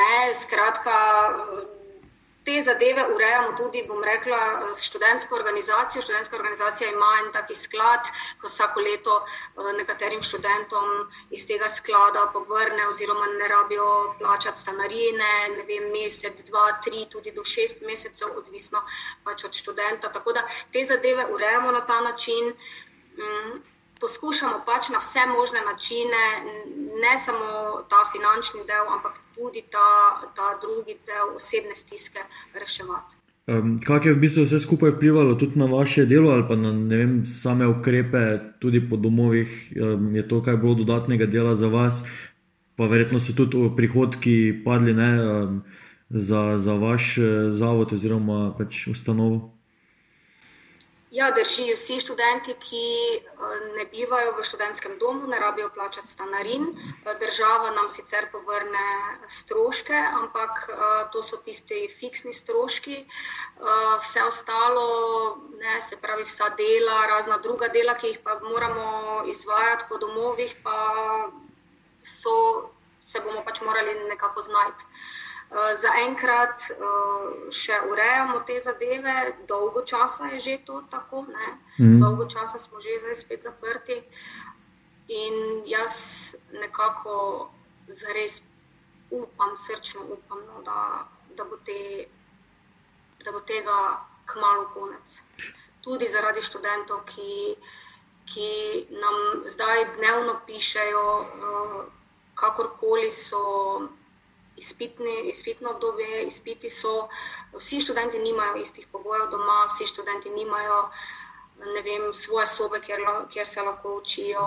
Ne, 0.00 0.34
skratka, 0.34 0.96
te 2.48 2.62
zadeve 2.64 3.02
urejamo 3.14 3.52
tudi, 3.56 3.82
bom 3.88 4.00
rekla, 4.04 4.38
s 4.76 4.86
študentsko 4.88 5.36
organizacijo. 5.36 6.02
Študentska 6.02 6.36
organizacija 6.36 6.90
ima 6.90 7.10
en 7.20 7.32
taki 7.32 7.54
sklad, 7.54 8.08
ko 8.40 8.48
vsako 8.48 8.84
leto 8.86 9.16
eh, 9.20 9.72
nekaterim 9.76 10.22
študentom 10.22 10.94
iz 11.30 11.44
tega 11.50 11.68
sklada 11.68 12.24
povrne, 12.32 12.88
oziroma 12.88 13.28
ne 13.34 13.48
rabijo 13.52 13.88
plačati 14.18 14.64
stanarine, 14.64 15.32
ne 15.56 15.66
vem, 15.68 15.90
mesec, 15.92 16.44
dva, 16.50 16.66
tri, 16.84 17.04
tudi 17.12 17.36
do 17.36 17.44
šest 17.44 17.84
mesecev, 17.90 18.32
odvisno 18.40 18.80
pač 19.24 19.44
od 19.44 19.60
študenta. 19.62 20.12
Tako 20.12 20.32
da 20.32 20.46
te 20.72 20.84
zadeve 20.88 21.28
urejamo 21.34 21.72
na 21.72 21.84
ta 21.86 22.00
način. 22.00 22.54
Poskušamo 24.00 24.62
pač 24.66 24.90
na 24.94 24.98
vse 25.02 25.26
možne 25.26 25.60
načine, 25.66 26.24
ne 27.02 27.14
samo 27.18 27.82
ta 27.90 28.02
finančni 28.12 28.62
del, 28.66 28.86
ampak 28.96 29.18
tudi 29.34 29.64
ta, 29.70 29.88
ta 30.36 30.58
drugi 30.62 30.98
del 31.06 31.34
osebne 31.36 31.74
stiske 31.74 32.22
reševati. 32.54 33.16
Um, 33.48 33.78
kaj 33.80 34.04
je 34.04 34.12
v 34.12 34.20
bistvu 34.20 34.44
vse 34.44 34.60
skupaj 34.60 34.90
vplivalo 34.98 35.34
tudi 35.40 35.56
na 35.56 35.64
vaše 35.64 36.04
delo 36.06 36.30
ali 36.30 36.44
pa 36.48 36.56
na 36.56 36.70
vem, 36.70 37.24
same 37.26 37.66
ukrepe, 37.66 38.38
tudi 38.60 38.82
po 38.90 38.96
domovih, 38.96 39.72
um, 39.80 40.14
je 40.16 40.28
to, 40.28 40.42
kaj 40.44 40.56
bilo 40.56 40.74
dodatnega 40.74 41.26
dela 41.26 41.56
za 41.56 41.68
vas, 41.72 42.04
pa 42.76 42.86
verjetno 42.86 43.18
so 43.18 43.32
tudi 43.32 43.70
prihodki 43.76 44.62
padli 44.64 44.94
ne, 44.94 45.10
um, 45.24 45.62
za, 46.10 46.58
za 46.58 46.74
vaš 46.74 47.18
eh, 47.18 47.50
zavod 47.50 47.92
oziroma 47.92 48.54
pač 48.58 48.86
ustanovo. 48.86 49.57
Ja, 51.10 51.30
drži. 51.32 51.72
Vsi 51.72 52.00
študenti, 52.04 52.52
ki 52.60 52.84
eh, 53.16 53.60
ne 53.76 53.84
bivajo 53.88 54.34
v 54.36 54.44
študentskem 54.44 54.98
domu, 55.00 55.26
ne 55.26 55.38
rabijo 55.40 55.70
plačati 55.72 56.08
stanarin. 56.08 56.66
Eh, 56.68 57.14
država 57.20 57.70
nam 57.70 57.88
sicer 57.88 58.26
povrne 58.32 59.16
stroške, 59.28 59.96
ampak 60.20 60.68
eh, 60.68 61.08
to 61.12 61.22
so 61.22 61.36
tisti 61.36 61.86
fiksni 62.00 62.32
stroški. 62.32 62.98
Vse 64.02 64.22
ostalo, 64.22 65.38
ne, 65.58 65.80
se 65.82 65.96
pravi, 65.96 66.24
vsa 66.28 66.50
dela, 66.60 67.06
razna 67.06 67.38
druga 67.38 67.68
dela, 67.68 67.94
ki 67.94 68.12
jih 68.12 68.18
pa 68.24 68.38
moramo 68.42 69.22
izvajati 69.26 69.88
po 69.88 69.96
domovih, 69.98 70.54
pa 70.62 70.76
so, 72.04 72.36
se 73.00 73.20
bomo 73.20 73.42
pač 73.48 73.64
morali 73.64 73.96
nekako 74.12 74.44
znajti. 74.44 74.84
Eh, 75.48 75.70
zaenkrat 75.80 76.66
uh, 76.76 77.28
še 77.48 77.78
urejamo 77.88 78.42
te 78.44 78.58
zadeve, 78.60 79.14
dolgo 79.48 79.80
časa 79.80 80.26
je 80.34 80.40
že 80.44 80.56
to 80.68 80.82
tako, 80.92 81.22
mm. 81.24 81.94
dolgo 82.02 82.26
časa 82.28 82.60
smo 82.60 82.80
že 82.84 82.98
zdaj 83.00 83.16
spet 83.16 83.48
zaprti. 83.48 83.96
In 85.08 85.64
jaz 85.64 86.36
nekako 86.52 87.48
zares 87.88 88.42
upam, 89.10 89.56
srčno 89.56 90.04
upam, 90.12 90.44
no, 90.44 90.60
da, 90.68 91.08
da, 91.32 91.44
bo 91.48 91.56
te, 91.64 92.04
da 93.24 93.32
bo 93.32 93.40
tega 93.40 94.04
kmalo 94.28 94.68
konec. 94.76 95.16
Tudi 95.80 96.10
zaradi 96.12 96.44
študentov, 96.44 97.06
ki, 97.08 97.56
ki 98.28 98.50
nam 99.00 99.48
zdaj 99.48 99.96
dnevno 99.96 100.42
pišejo, 100.44 101.06
uh, 101.24 101.80
kakorkoli 102.36 103.08
so 103.08 103.88
izpitni, 104.58 105.14
izpitno 105.30 105.70
obdobje, 105.70 106.22
izpiti 106.26 106.70
so, 106.70 106.94
vsi 107.56 107.80
študenti 107.80 108.18
nimajo 108.18 108.56
istih 108.62 108.86
pogojev 108.92 109.30
doma, 109.30 109.58
vsi 109.70 109.86
študenti 109.86 110.30
nimajo 110.30 110.80
vem, 111.58 112.12
svoje 112.12 112.46
sobe, 112.46 112.78
kjer, 112.86 113.00
kjer 113.32 113.46
se 113.46 113.60
lahko 113.62 113.88
učijo, 114.00 114.44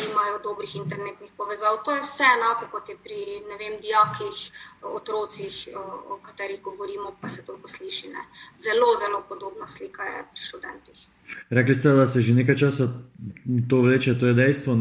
nimajo 0.00 0.36
dobrih 0.48 0.76
internetnih 0.76 1.30
povezav. 1.36 1.82
To 1.84 1.90
je 1.94 2.02
vse 2.02 2.24
enako 2.36 2.64
kot 2.72 2.88
je 2.88 2.96
pri 3.04 3.20
vem, 3.60 3.74
dijakih, 3.84 4.38
otrocih, 4.82 5.68
o, 5.76 6.18
katerih 6.26 6.62
govorimo, 6.62 7.14
pa 7.20 7.28
se 7.28 7.44
to 7.46 7.58
posliši. 7.62 8.08
Ne. 8.08 8.22
Zelo, 8.64 8.88
zelo 9.02 9.22
podobna 9.28 9.68
slika 9.68 10.02
je 10.02 10.24
pri 10.32 10.42
študentih. 10.48 10.98
Rekli 11.50 11.74
ste, 11.74 11.88
da 11.88 12.06
se 12.06 12.22
že 12.22 12.34
nekaj 12.34 12.56
časa 12.56 12.88
to 13.68 13.82
vleče, 13.82 14.18
to 14.18 14.26
je 14.26 14.34
dejstvo. 14.34 14.76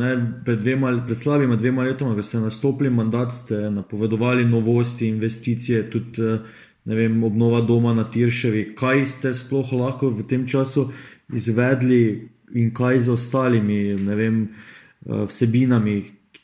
Pred, 0.45 0.59
dvema, 0.59 1.03
pred 1.07 1.19
slabima 1.19 1.55
dvema 1.55 1.83
letoma, 1.83 2.15
ko 2.15 2.23
ste 2.23 2.39
nastopili 2.39 2.89
mandat, 2.89 3.33
ste 3.33 3.69
napovedovali 3.69 4.45
novosti, 4.45 5.07
investicije, 5.07 5.89
tudi 5.91 6.39
vem, 6.85 7.23
obnova 7.23 7.61
doma 7.61 7.93
na 7.93 8.09
Tirševi. 8.11 8.73
Kaj 8.75 9.05
ste 9.05 9.33
sploh 9.33 9.73
lahko 9.73 10.09
v 10.09 10.25
tem 10.27 10.47
času 10.47 10.89
izvedli 11.33 12.29
in 12.53 12.73
kaj 12.73 12.99
z 12.99 13.11
ostalimi 13.13 13.93
vem, 13.95 14.43
eh, 15.05 15.25
vsebinami, 15.25 15.97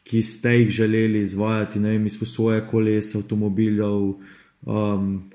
ki 0.06 0.22
ste 0.22 0.50
jih 0.50 0.70
želeli 0.70 1.22
izvajati, 1.22 1.80
ne 1.80 1.90
vem, 1.90 2.06
izposoje 2.06 2.68
koles, 2.68 3.16
avtomobilov, 3.16 4.20
um, 4.66 5.32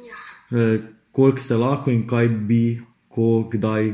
koliko 1.12 1.38
se 1.38 1.56
lahko 1.56 1.90
in 1.90 2.06
kaj 2.06 2.28
bi, 2.28 2.80
ko, 3.08 3.50
kdaj. 3.50 3.90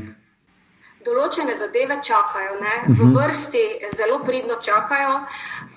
Določene 1.05 1.55
zadeve 1.57 1.97
čakajo, 2.03 2.59
ne? 2.61 2.75
v 2.91 2.93
mhm. 2.93 3.15
vrsti 3.15 3.63
zelo 3.97 4.19
pridno 4.25 4.59
čakajo. 4.61 5.23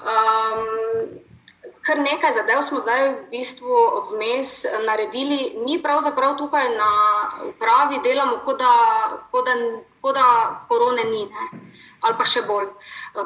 Um, 0.04 0.68
kar 1.86 1.98
nekaj 1.98 2.32
zadev 2.32 2.62
smo 2.62 2.80
zdaj 2.80 3.08
v 3.08 3.14
bistvu 3.30 3.76
vmes 4.10 4.52
naredili, 4.86 5.38
mi 5.64 5.78
pravzaprav 5.82 6.36
tukaj 6.38 6.68
na 6.74 6.90
upravi 7.48 8.00
delamo, 8.04 8.40
kot 8.44 8.58
da, 8.58 8.72
kot 9.32 9.46
da, 9.46 9.54
kot 10.00 10.14
da 10.14 10.26
korone 10.68 11.04
ni. 11.04 11.24
Ne? 11.26 11.60
Ali 12.00 12.16
pa 12.16 12.24
še 12.24 12.42
bolj. 12.42 12.68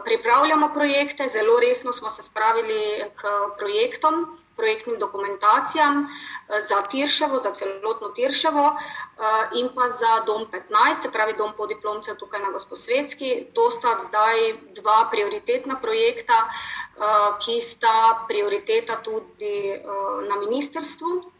Pripravljamo 0.05 0.73
projekte, 0.75 1.29
zelo 1.29 1.61
resno 1.61 1.93
smo 1.93 2.11
se 2.11 2.23
spravili 2.23 2.81
k 3.15 3.31
projektom 3.59 4.25
projektnim 4.57 4.99
dokumentacijam 4.99 6.07
eh, 6.07 6.61
za 6.61 6.83
Tirševo, 6.83 7.39
za 7.39 7.51
celotno 7.51 8.09
Tirševo 8.09 8.67
eh, 8.67 9.59
in 9.59 9.69
pa 9.75 9.89
za 9.89 10.21
Dom 10.27 10.47
15, 10.53 11.03
se 11.03 11.13
pravi 11.13 11.35
Dom 11.39 11.53
podiplomcev 11.57 12.17
tukaj 12.17 12.41
na 12.41 12.51
Gospodsvetski. 12.51 13.47
To 13.55 13.71
sta 13.71 13.99
zdaj 14.09 14.53
dva 14.75 15.09
prioritetna 15.11 15.77
projekta, 15.83 16.39
eh, 16.49 17.03
ki 17.45 17.61
sta 17.61 18.25
prioriteta 18.29 18.97
tudi 19.03 19.83
na 20.29 20.37
ministerstvu. 20.37 21.31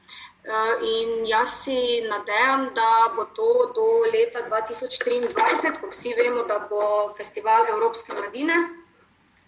In 0.85 1.25
jaz 1.25 1.53
si 1.65 2.05
nadejam, 2.05 2.67
da 2.75 3.09
bo 3.17 3.25
to 3.25 3.73
do 3.75 3.87
leta 4.13 4.43
2023, 4.49 5.81
ko 5.81 5.89
vsi 5.89 6.13
vemo, 6.19 6.43
da 6.45 6.59
bo 6.69 7.09
festival 7.17 7.65
Evropske 7.73 8.13
mladine, 8.13 8.59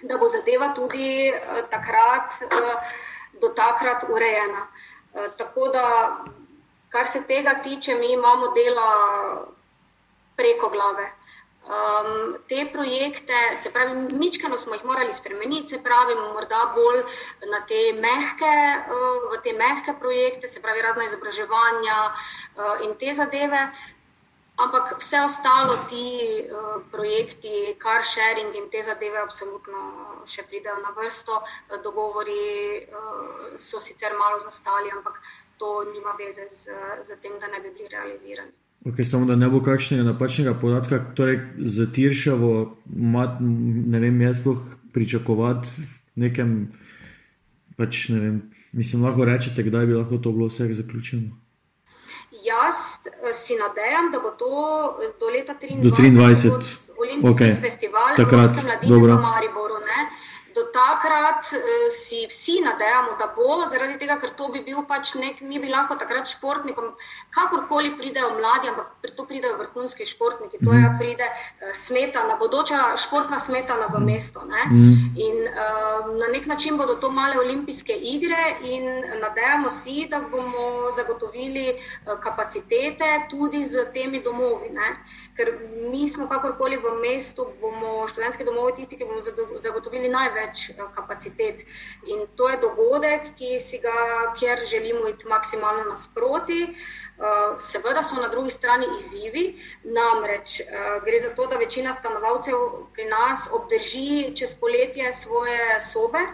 da 0.03 0.17
bo 0.17 0.29
zadeva 0.29 0.71
tudi 0.73 1.33
takrat 1.71 2.41
do 3.41 3.49
takrat 3.49 4.05
urejena. 4.09 4.67
E, 5.15 5.29
tako 5.37 5.69
da, 5.69 5.87
kar 6.89 7.07
se 7.07 7.25
tega 7.27 7.61
tiče, 7.63 7.95
mi 7.95 8.13
imamo 8.13 8.49
dela 8.57 8.91
preko 10.37 10.69
glave. 10.69 11.13
Um, 11.67 12.37
te 12.47 12.69
projekte, 12.73 13.35
se 13.57 13.73
pravi, 13.73 14.15
mičkano 14.15 14.57
smo 14.59 14.75
jih 14.75 14.85
morali 14.85 15.13
spremeniti, 15.13 15.69
se 15.69 15.83
pravi, 15.83 16.15
morda 16.15 16.61
bolj 16.75 17.01
na 17.51 17.59
te 17.67 17.81
mehke, 18.05 18.53
uh, 18.95 19.35
te 19.43 19.53
mehke 19.53 19.97
projekte, 19.99 20.49
se 20.49 20.63
pravi, 20.63 20.83
razna 20.83 21.09
izobraževanja 21.09 21.97
uh, 22.13 22.87
in 22.87 22.95
te 23.01 23.15
zadeve. 23.15 23.65
Ampak 24.57 24.97
vse 25.01 25.21
ostalo, 25.21 25.77
ti 25.91 26.05
uh, 26.49 26.81
projekti, 26.91 27.77
car 27.83 28.01
sharing 28.01 28.57
in 28.57 28.71
te 28.73 28.81
zadeve, 28.83 29.21
absolutno 29.21 29.81
še 30.25 30.47
pridejo 30.49 30.79
na 30.81 30.95
vrsto. 30.97 31.43
Dogovori 31.85 32.47
uh, 32.89 33.59
so 33.61 33.81
sicer 33.81 34.17
malo 34.17 34.41
zastali, 34.41 34.89
ampak 34.97 35.21
to 35.61 35.85
nima 35.93 36.17
veze 36.17 36.49
z, 36.49 36.73
z 37.05 37.21
tem, 37.21 37.37
da 37.41 37.53
ne 37.53 37.61
bi 37.61 37.75
bili 37.77 37.93
realizirani. 37.93 38.53
Okay, 38.87 39.05
samo 39.05 39.27
da 39.27 39.37
ne 39.37 39.49
bo 39.49 39.61
kakšnega 39.61 40.05
napačnega 40.07 40.55
podatka, 40.61 41.01
torej 41.19 41.41
za 41.59 41.89
Tiršavo, 41.93 42.53
ne 42.97 44.01
vem, 44.01 44.21
jaz 44.21 44.41
sploh 44.41 44.61
pričakovati 44.95 45.69
v 45.69 46.23
nekem, 46.23 46.53
pač 47.77 48.09
ne 48.15 48.21
vem, 48.21 48.37
mislim, 48.73 49.03
lahko 49.05 49.27
rečete, 49.27 49.65
kdaj 49.67 49.91
bi 49.91 49.99
lahko 49.99 50.21
to 50.23 50.33
bilo 50.33 50.47
vse 50.53 50.69
zaključeno. 50.73 51.35
Jaz 52.47 53.07
eh, 53.07 53.35
si 53.35 53.55
nadejam, 53.59 54.11
da 54.13 54.19
bo 54.23 54.31
to 54.31 54.47
eh, 55.03 55.13
do 55.21 55.27
leta 55.31 55.55
2023, 55.55 55.83
do 55.83 55.91
23. 55.91 56.87
olimpijski 56.99 57.45
okay. 57.45 57.61
festival, 57.61 58.17
takrat, 58.17 58.51
v 58.51 59.19
Mariboru. 59.29 59.79
Ne? 59.89 60.01
Do 60.57 60.65
takrat 60.73 61.51
uh, 61.53 61.61
si 61.93 62.25
vsi 62.31 62.61
nadejamo, 62.65 63.17
da 63.21 63.29
bo, 63.37 63.61
zaradi 63.71 63.99
tega, 64.01 64.17
ker 64.23 64.33
to 64.39 64.49
bi 64.55 64.63
bil 64.65 64.85
pač 64.89 65.15
nek, 65.21 65.43
mi 65.45 65.61
bi 65.63 65.69
lahko 65.73 65.99
takrat 66.01 66.31
športnikom, 66.33 66.95
kakorkoli 67.37 67.93
pridejo 67.99 68.33
mladi, 68.39 68.73
ampak 68.73 69.13
to 69.17 69.27
pridejo 69.29 69.59
vrhunski 69.61 70.07
športniki, 70.09 70.63
to 70.65 70.73
je, 70.73 70.81
da 70.81 70.93
mhm. 70.93 70.99
pride 71.01 71.29
uh, 71.29 71.75
smetana, 71.77 72.39
bodoča 72.41 72.97
športna 73.01 73.39
smetana 73.43 73.91
v 73.93 74.03
mesto. 74.07 74.45
Mm. 74.47 75.17
In 75.21 75.37
uh, 75.49 76.09
na 76.21 76.29
nek 76.33 76.47
način 76.47 76.77
bodo 76.77 76.97
to 77.03 77.11
male 77.11 77.39
olimpijske 77.41 77.93
igre, 78.15 78.57
in 78.63 78.87
nadejamo 79.21 79.71
si, 79.71 80.07
da 80.11 80.21
bomo 80.31 80.91
zagotovili 80.97 81.69
uh, 81.77 82.17
kapacitete 82.21 83.27
tudi 83.31 83.65
z 83.65 83.89
temi 83.95 84.23
domovi. 84.23 84.73
Ne? 84.73 84.91
ker 85.37 85.53
mi 85.93 86.09
smo 86.09 86.27
kakorkoli 86.29 86.79
v 86.81 86.93
mestu, 87.03 87.45
bomo 87.61 88.09
študentski 88.09 88.45
domovi 88.45 88.73
tisti, 88.79 88.97
ki 88.97 89.05
bomo 89.05 89.21
zagotovili 89.61 90.09
največ 90.09 90.46
eh, 90.71 90.83
kapacitet. 90.95 91.65
In 92.07 92.27
to 92.37 92.49
je 92.49 92.57
dogodek, 92.57 93.23
ga, 93.83 93.99
kjer 94.39 94.59
želimo 94.71 95.09
iti 95.09 95.29
maksimalno 95.29 95.85
nasproti. 95.85 96.63
Eh, 96.67 97.61
seveda 97.61 98.03
so 98.03 98.21
na 98.23 98.29
drugi 98.29 98.51
strani 98.51 98.87
izzivi, 98.99 99.45
namreč 99.85 100.61
eh, 100.61 100.67
gre 101.05 101.19
za 101.19 101.35
to, 101.35 101.47
da 101.47 101.57
večina 101.57 101.93
stanovalcev 101.93 102.57
pri 102.93 103.05
nas 103.05 103.49
obdrži 103.53 104.37
čez 104.37 104.57
poletje 104.61 105.13
svoje 105.13 105.81
sobe. 105.81 106.25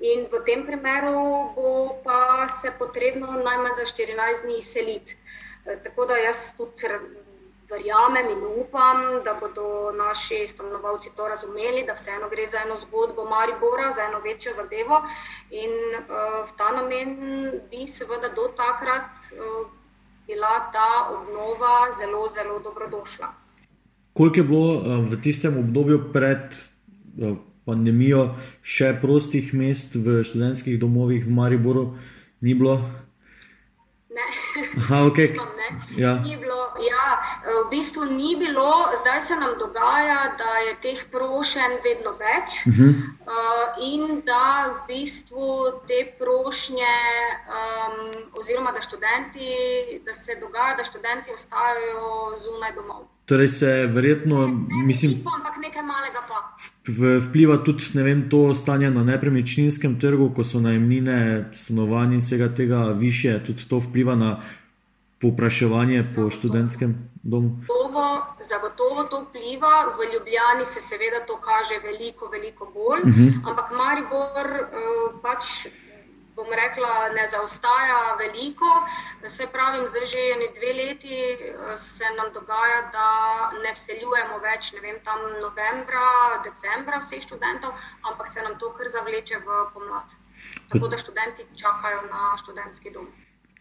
In 0.00 0.26
v 0.32 0.44
tem 0.44 0.66
primeru 0.66 1.54
bo 1.54 2.00
pa 2.04 2.48
se 2.48 2.72
potrebno 2.78 3.26
najmanj 3.26 3.74
za 3.76 3.82
14 3.82 4.42
dni 4.42 4.58
izseliti. 4.58 5.16
Tako 5.84 6.06
da 6.06 6.16
jaz 6.16 6.56
tudi 6.56 6.72
verjamem 7.72 8.26
in 8.34 8.42
upam, 8.62 8.98
da 9.24 9.32
bodo 9.40 9.66
naši 10.04 10.46
stanovalci 10.52 11.08
to 11.16 11.28
razumeli, 11.32 11.84
da 11.86 11.94
vseeno 11.94 12.26
gre 12.32 12.46
za 12.52 12.58
eno 12.64 12.76
zgodbo 12.84 13.24
Maribora, 13.32 13.88
za 13.96 14.02
eno 14.08 14.18
večjo 14.28 14.52
zadevo. 14.60 14.96
In 15.50 15.72
uh, 15.98 16.06
v 16.48 16.50
ta 16.58 16.68
namen 16.78 17.08
bi 17.70 17.86
seveda 17.88 18.28
do 18.38 18.44
takrat 18.62 19.08
uh, 19.14 19.70
bila 20.26 20.54
ta 20.76 20.90
obnova 21.16 21.74
zelo, 21.98 22.28
zelo 22.36 22.58
dobrodošla. 22.66 23.28
Koliko 24.12 24.36
je 24.38 24.44
bilo 24.44 24.72
uh, 24.76 24.82
v 25.10 25.22
tistem 25.22 25.58
obdobju 25.58 26.12
pred 26.12 26.44
uh, 26.52 27.36
pandemijo 27.64 28.34
še 28.62 28.92
prostih 29.00 29.54
mest 29.54 29.94
v 29.94 30.22
študentskih 30.24 30.80
domovih 30.80 31.24
v 31.26 31.30
Mariboru? 31.30 31.86
Ni 32.40 32.54
bilo? 32.54 32.76
Ne. 34.12 34.26
Aha, 34.76 35.06
okay. 35.08 35.32
ja. 35.96 36.18
Ni 36.20 36.36
bilo 36.36 36.62
ja, 36.80 37.21
v 37.66 37.70
bistvu 37.70 38.04
ni 38.04 38.36
bilo, 38.36 38.72
zdaj 39.00 39.20
se 39.20 39.34
nam 39.36 39.52
dogaja, 39.64 40.20
da 40.40 40.50
je 40.66 40.72
teh 40.84 41.00
prošenj 41.14 41.74
vedno 41.86 42.10
več 42.24 42.50
uh 42.66 42.74
-huh. 42.76 42.90
uh, 42.90 43.68
in 43.92 44.22
da 44.26 44.72
v 44.74 44.78
bistvu 44.86 45.48
te 45.88 46.00
prošnje, 46.20 46.96
um, 47.58 47.96
oziroma 48.40 48.72
da, 48.72 48.80
študenti, 48.80 49.48
da 50.06 50.14
se 50.14 50.32
dogaja, 50.40 50.76
da 50.76 50.84
študenti 50.84 51.30
ostajajo 51.34 52.36
zunaj 52.44 52.72
domov. 52.74 53.02
Torej, 53.24 53.48
se 53.48 53.86
verjetno, 53.86 54.46
ne, 54.46 54.84
mislim, 54.84 55.12
tipa, 55.12 55.30
ampak 55.36 55.54
nekaj 55.62 55.82
malega 55.82 56.20
pa. 56.28 56.38
Vpliva 57.28 57.56
tudi 57.64 57.84
vem, 57.94 58.30
to 58.30 58.54
stanje 58.54 58.90
na 58.90 59.04
nepremičninskem 59.04 60.00
trgu, 60.00 60.32
ko 60.34 60.44
so 60.44 60.60
najemnine, 60.60 61.50
stanovanja 61.54 62.14
in 62.14 62.20
vsega 62.20 62.54
tega 62.54 62.76
više, 62.76 63.40
tudi 63.46 63.68
to 63.68 63.76
vpliva 63.78 64.14
na 64.14 64.40
Popraševanje 65.22 66.04
po 66.16 66.30
študentskem 66.30 67.11
domu? 67.22 67.60
Zagotovo, 67.60 68.26
zagotovo 68.48 69.04
to 69.04 69.20
vpliva, 69.20 69.94
v 69.98 70.12
Ljubljani 70.12 70.64
se 70.64 70.80
seveda 70.80 71.26
to 71.26 71.36
kaže 71.40 71.78
veliko, 71.78 72.28
veliko 72.28 72.70
bolj, 72.74 73.00
uh 73.02 73.08
mhm. 73.08 73.22
-huh. 73.22 73.48
ampak 73.48 73.70
Maribor 73.70 74.46
uh, 74.62 75.20
pač. 75.22 75.66
Bom 76.36 76.48
rekla, 76.48 76.92
ne 77.16 77.24
zaostaja 77.28 78.16
veliko. 78.22 78.68
Se 79.28 79.44
pravi, 79.52 79.88
zdaj 79.88 80.06
že 80.12 80.20
eni 80.34 80.46
dve 80.56 80.70
leti 80.78 81.16
eh, 81.32 81.76
se 81.76 82.04
nam 82.18 82.28
dogaja, 82.34 82.80
da 82.96 83.08
ne 83.64 83.72
vseljujemo 83.74 84.38
več, 84.48 84.72
ne 84.72 84.80
vem, 84.80 84.96
tam 85.04 85.20
novembra, 85.44 86.06
decembra 86.44 87.02
vseh 87.04 87.20
študentov, 87.20 87.70
ampak 88.08 88.28
se 88.28 88.40
nam 88.46 88.54
to 88.58 88.72
kar 88.72 88.88
zavleče 88.88 89.36
v 89.46 89.48
pomlad. 89.74 90.08
Tako 90.72 90.88
da 90.88 90.96
študenti 90.96 91.42
čakajo 91.56 92.00
na 92.08 92.32
študentski 92.42 92.90
dom. 92.90 93.06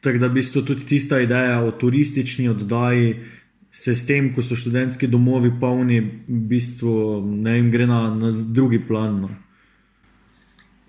Tako 0.01 0.17
da 0.17 0.29
bi 0.29 0.43
se 0.43 0.65
tudi 0.65 0.85
tista 0.85 1.19
ideja 1.19 1.59
o 1.59 1.71
turistični 1.71 2.49
oddaji, 2.49 3.19
se 3.71 3.95
s 3.95 4.05
tem, 4.05 4.33
ko 4.35 4.43
so 4.43 4.55
študentski 4.55 5.07
domovi 5.07 5.53
polni, 5.59 6.01
v 6.27 6.41
bistvu 6.51 7.21
ne 7.23 7.55
jim 7.57 7.71
gre 7.71 7.87
na, 7.87 8.09
na 8.15 8.31
drugi 8.31 8.81
plan. 8.87 9.21
No. 9.21 9.29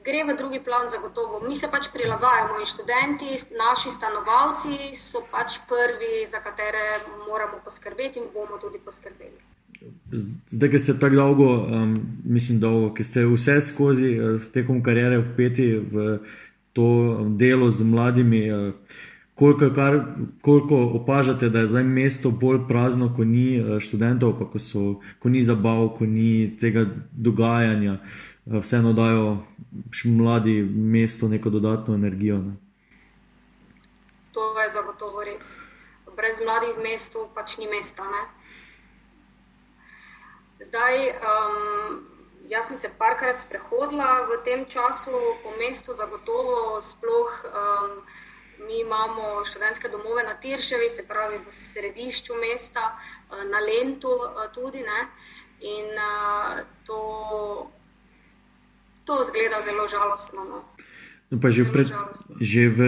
Gre 0.03 0.25
v 0.27 0.35
drugi 0.37 0.59
plan, 0.65 0.89
zagotovo. 0.91 1.39
Mi 1.47 1.55
se 1.55 1.71
pač 1.71 1.93
prilagajamo 1.95 2.59
in 2.59 2.67
študenti, 2.67 3.31
naši 3.55 3.95
stanovalci 3.95 4.91
so 4.99 5.23
pač 5.31 5.61
prvi, 5.71 6.27
za 6.27 6.43
katere 6.43 6.99
moramo 7.29 7.63
poskrbeti 7.65 8.19
in 8.19 8.27
bomo 8.35 8.59
tudi 8.59 8.83
poskrbeli. 8.83 9.39
Zdaj, 10.51 10.71
ki 10.71 10.79
ste 10.79 10.99
tako 10.99 11.17
dolgo, 11.17 11.49
um, 11.63 11.95
mislim, 12.25 12.59
dolgo, 12.63 12.91
ki 12.95 13.07
ste 13.07 13.25
vse 13.31 13.61
skozi, 13.63 14.11
uh, 14.19 14.43
tekom 14.43 14.83
karijere, 14.83 15.23
vpeti 15.23 15.71
v 15.79 16.19
to 16.75 17.23
delo 17.39 17.71
z 17.71 17.87
mladimi. 17.87 18.43
Uh, 18.51 18.75
koliko, 19.43 19.75
kar, 19.75 20.01
koliko 20.43 20.77
opažate, 20.95 21.49
da 21.49 21.59
je 21.59 21.67
zdaj 21.67 21.83
mesto 21.83 22.31
bolj 22.31 22.59
prazno, 22.69 23.09
ko 23.17 23.25
ni 23.25 23.59
eh, 23.59 23.81
študentov, 23.81 24.37
pa 24.39 24.47
ko, 24.51 24.59
so, 24.59 24.83
ko 25.19 25.29
ni 25.29 25.43
zabav, 25.43 25.89
ko 25.99 26.07
ni 26.07 26.57
tega 26.61 26.85
dogajanja, 27.11 27.97
eh, 27.99 28.59
vseeno 28.63 28.93
dajo 28.93 29.43
mladi 30.05 30.63
mesto 30.63 31.29
neko 31.29 31.51
dodatno 31.51 31.95
energijo. 31.95 32.39
Ne? 32.39 32.55
To 34.33 34.61
je 34.61 34.71
zagotovo 34.71 35.25
res. 35.25 35.59
Brez 36.17 36.39
mladih 36.45 36.77
v 36.79 36.87
mestu 36.87 37.27
pač 37.35 37.59
ni 37.59 37.67
mesta. 37.67 38.07
Ne? 38.07 38.25
Zdaj, 40.63 40.95
um, 41.19 42.03
jaz 42.47 42.69
sem 42.71 42.77
se 42.77 42.91
parkrat 42.99 43.41
sprehodila 43.43 44.23
v 44.31 44.39
tem 44.45 44.69
času 44.71 45.11
po 45.43 45.57
mestu, 45.59 45.99
zagotovo 45.99 46.79
sploh. 46.81 47.33
Um, 47.51 48.05
Mi 48.67 48.81
imamo 48.81 49.45
študentske 49.45 49.89
domove 49.89 50.23
na 50.23 50.35
Tirševi, 50.35 50.89
se 50.91 51.03
pravi 51.09 51.39
v 51.39 51.53
središču 51.53 52.33
mesta, 52.41 52.85
eh, 52.93 53.45
na 53.53 53.59
Lendu 53.59 54.15
eh, 54.23 54.49
tudi. 54.55 54.79
Ne? 54.79 55.01
In 55.63 55.87
uh, 55.95 56.59
to, 56.87 57.01
to 59.05 59.15
zgleda 59.23 59.63
zelo 59.63 59.87
žalostno. 59.89 60.45
No. 60.45 60.59
No, 61.33 61.39
že, 61.49 61.65
pred, 61.65 61.89
že, 62.45 62.69
v, 62.69 62.79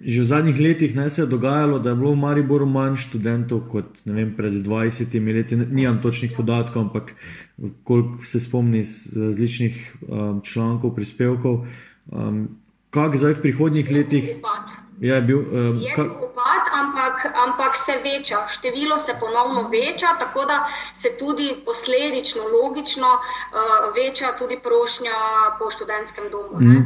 že 0.00 0.18
v 0.22 0.24
zadnjih 0.24 0.56
letih 0.56 0.96
ne, 0.96 1.10
se 1.12 1.20
je 1.20 1.28
dogajalo, 1.28 1.76
da 1.84 1.92
je 1.92 2.00
bilo 2.00 2.14
v 2.16 2.22
Mariboru 2.22 2.64
manj 2.64 2.96
študentov 2.96 3.68
kot 3.68 4.00
vem, 4.08 4.32
pred 4.32 4.56
20 4.56 5.04
leti. 5.20 5.52
Nimam 5.58 6.00
točnih 6.00 6.32
podatkov, 6.32 6.88
ampak 6.88 7.12
koliko 7.84 8.24
se 8.24 8.40
spomni 8.40 8.80
iz 8.80 9.12
različnih 9.12 9.74
um, 10.08 10.40
člankov, 10.40 10.94
prispevkov. 10.96 11.66
Um, 12.08 12.56
Kaj 12.90 13.20
zdaj 13.20 13.36
v 13.36 13.42
prihodnjih 13.44 13.86
letih? 13.92 14.24
Upad. 14.40 14.89
Ja, 15.00 15.14
je 15.14 15.22
bil 15.22 15.38
um, 15.38 15.80
upad, 16.28 16.64
ampak, 16.80 17.24
ampak 17.46 17.72
se 17.76 17.94
veča, 18.04 18.36
število 18.48 18.98
se 18.98 19.12
ponovno 19.20 19.62
veča, 19.68 20.06
tako 20.20 20.44
da 20.44 20.68
se 20.94 21.08
tudi 21.18 21.48
posledično, 21.64 22.42
logično 22.56 23.08
uh, 23.08 23.96
veča 23.96 24.26
tudi 24.38 24.58
prošnja 24.62 25.16
po 25.58 25.70
študentskem 25.70 26.24
domu. 26.34 26.56
Mm. 26.60 26.76
Uh, 26.76 26.84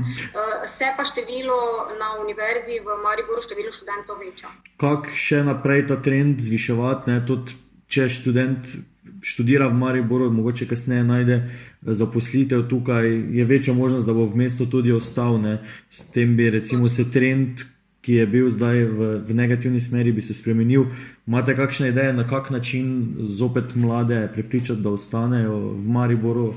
se 0.67 0.85
pa 0.97 1.05
število 1.05 1.59
na 2.01 2.09
univerzi 2.25 2.79
v 2.87 3.03
Mariboru, 3.03 3.43
število 3.43 3.75
študentov 3.75 4.23
veča. 4.23 4.49
Kako 4.77 5.11
še 5.19 5.43
naprej 5.43 5.87
ta 5.91 5.99
trend 5.99 6.39
zviševati, 6.39 7.19
tudi 7.27 7.59
če 7.91 8.09
študent 8.09 8.63
študira 9.25 9.67
v 9.69 9.75
Mariboru, 9.75 10.31
mogoče 10.31 10.69
kasneje 10.71 11.05
najde 11.05 11.43
zaposlitev 11.83 12.69
tukaj, 12.69 13.11
je 13.39 13.45
večja 13.45 13.75
možnost, 13.75 14.07
da 14.07 14.13
bo 14.13 14.25
v 14.25 14.37
mestu 14.37 14.67
tudi 14.71 14.93
ostal. 14.93 15.41
Ne? 15.41 15.59
S 15.91 16.13
tem 16.15 16.37
bi 16.37 16.51
recimo 16.51 16.89
se 16.89 17.11
trend 17.11 17.74
ki 18.05 18.15
je 18.21 18.27
bil 18.27 18.51
zdaj 18.53 18.85
v, 18.85 19.07
v 19.25 19.35
negativni 19.35 19.81
smeri, 19.81 20.13
bi 20.13 20.23
se 20.23 20.37
spremenil. 20.37 20.91
Imate 21.27 21.57
kakšne 21.57 21.89
ideje, 21.89 22.13
na 22.13 22.29
kak 22.29 22.51
način 22.51 23.17
zopet 23.21 23.73
mlade 23.75 24.29
prepričati, 24.33 24.83
da 24.85 24.93
ostanejo 24.93 25.57
v 25.73 25.89
Mariboru, 25.89 26.53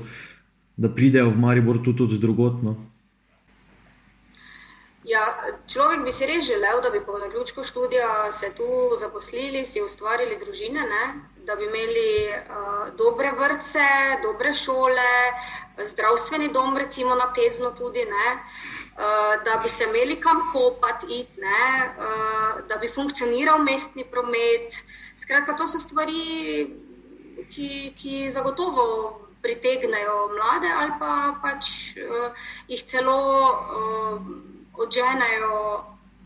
da 0.76 0.92
pridejo 0.92 1.30
v 1.30 1.40
Maribor 1.40 1.80
tudi 1.84 2.04
od 2.04 2.20
drugotno? 2.20 2.76
Ja, 5.08 5.24
človek 5.64 6.04
bi 6.04 6.12
si 6.12 6.26
res 6.28 6.44
želel, 6.44 6.82
da 6.84 6.90
bi 6.92 7.00
po 7.00 7.16
zaključku 7.18 7.64
študija 7.64 8.32
se 8.32 8.50
tu 8.56 8.68
zaposlili, 9.00 9.64
si 9.64 9.80
ustvarili 9.80 10.36
družine, 10.36 10.84
ne? 10.84 11.04
da 11.48 11.56
bi 11.56 11.64
imeli 11.64 12.28
uh, 12.28 12.90
dobre 12.92 13.30
vrtce, 13.32 13.86
dobre 14.22 14.52
šole, 14.52 15.14
zdravstveni 15.80 16.50
dom, 16.52 16.76
recimo 16.76 17.14
na 17.16 17.32
tezno 17.32 17.70
tudi. 17.78 18.04
Uh, 18.04 18.77
da 19.44 19.60
bi 19.62 19.68
se 19.68 19.84
imeli 19.84 20.16
kam 20.20 20.36
kopati, 20.52 21.06
it, 21.20 21.28
ne, 21.36 21.64
uh, 21.98 22.68
da 22.68 22.76
bi 22.76 22.88
funkcioniral 22.94 23.62
mestni 23.62 24.04
promet. 24.10 24.74
Skratka, 25.16 25.54
to 25.56 25.66
so 25.66 25.78
stvari, 25.78 26.66
ki, 27.50 27.92
ki 27.98 28.30
zagotovo 28.30 28.84
pritegnejo 29.42 30.16
mlade 30.34 30.70
ali 30.80 30.92
pa 30.98 31.38
pač 31.42 31.94
uh, 31.96 32.32
jih 32.68 32.82
celo 32.82 33.18
uh, 33.50 34.18
odženejo, 34.74 35.60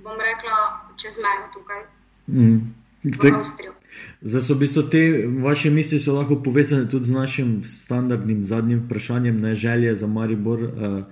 bom 0.05 0.17
rekla, 0.17 0.87
čez 0.97 1.19
mejo 1.21 1.51
tukaj. 1.53 1.85
Mm. 2.27 2.73
Zdaj 4.23 4.43
so 4.43 4.55
bile 4.55 4.83
te 4.91 5.01
vaše 5.43 5.71
misli 5.71 5.99
lahko 6.13 6.39
povezane 6.45 6.89
tudi 6.91 7.05
z 7.05 7.13
našim 7.13 7.63
standardnim 7.63 8.45
zadnjim 8.45 8.83
vprašanjem, 8.87 9.39
ne 9.39 9.55
želje 9.55 9.95
za 9.95 10.07
Maribor. 10.07 10.63
Uh, 10.63 11.05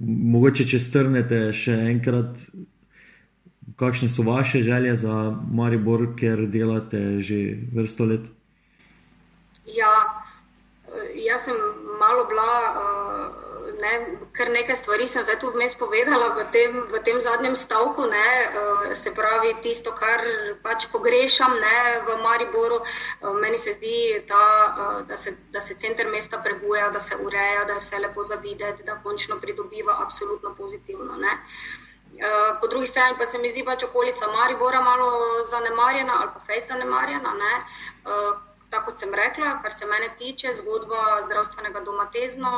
Mogoče, 0.00 0.66
če 0.66 0.80
strnete 0.82 1.40
še 1.54 1.76
enkrat, 1.92 2.40
kakšne 3.78 4.08
so 4.10 4.24
vaše 4.26 4.62
želje 4.62 4.96
za 5.04 5.30
Maribor, 5.30 6.08
ker 6.18 6.46
delate 6.50 7.20
že 7.22 7.56
vrsto 7.74 8.08
let? 8.10 8.26
Ja, 9.70 9.94
jaz 11.14 11.46
sem 11.46 11.58
malo 12.00 12.26
bila. 12.28 12.50
Uh 12.74 13.43
ne, 13.84 13.92
kar 14.36 14.50
nekaj 14.50 14.76
stvari 14.76 15.06
sem 15.10 15.24
zdaj 15.24 15.38
tu 15.42 15.50
vmes 15.52 15.74
povedala 15.78 16.30
v 16.36 16.44
tem, 16.54 16.76
v 16.92 17.00
tem 17.06 17.20
zadnjem 17.22 17.56
stavku. 17.56 18.06
Ne, 18.10 18.28
uh, 18.48 18.84
se 18.96 19.12
pravi, 19.14 19.54
tisto, 19.64 19.92
kar 19.96 20.24
pač 20.64 20.88
pogrešam 20.92 21.56
ne, 21.60 21.76
v 22.08 22.18
Mariboru. 22.22 22.80
Uh, 22.80 23.36
meni 23.40 23.60
se 23.60 23.76
zdi, 23.76 24.24
ta, 24.28 24.44
uh, 24.72 25.00
da, 25.08 25.20
se, 25.20 25.36
da 25.52 25.60
se 25.60 25.76
center 25.76 26.08
mesta 26.08 26.40
prebuja, 26.40 26.88
da 26.94 27.00
se 27.00 27.18
ureja, 27.20 27.64
da 27.68 27.78
je 27.78 27.84
vse 27.84 28.00
lepo 28.06 28.24
za 28.24 28.40
videti, 28.40 28.86
da 28.88 29.00
končno 29.04 29.40
pridobiva 29.40 30.00
absolutno 30.06 30.54
pozitivno. 30.54 31.20
Ne. 31.20 31.38
Po 32.60 32.68
drugi 32.70 32.86
strani 32.86 33.16
pa 33.18 33.26
se 33.26 33.38
mi 33.42 33.48
zdi, 33.50 33.64
je 33.66 33.86
okolica 33.88 34.28
Maribora 34.30 34.80
malo 34.80 35.08
zanemarjena 35.50 36.20
ali 36.20 36.30
pa 36.34 36.40
fejs 36.46 36.68
zanemarjena. 36.70 37.32
Ne 37.34 37.54
tako 38.74 38.90
kot 38.90 38.98
sem 38.98 39.14
rekla, 39.14 39.58
kar 39.62 39.72
se 39.72 39.86
mene 39.86 40.08
tiče, 40.18 40.50
zgodba 40.58 41.02
zdravstvenega 41.26 41.80
doma 41.86 42.06
Tezno 42.12 42.52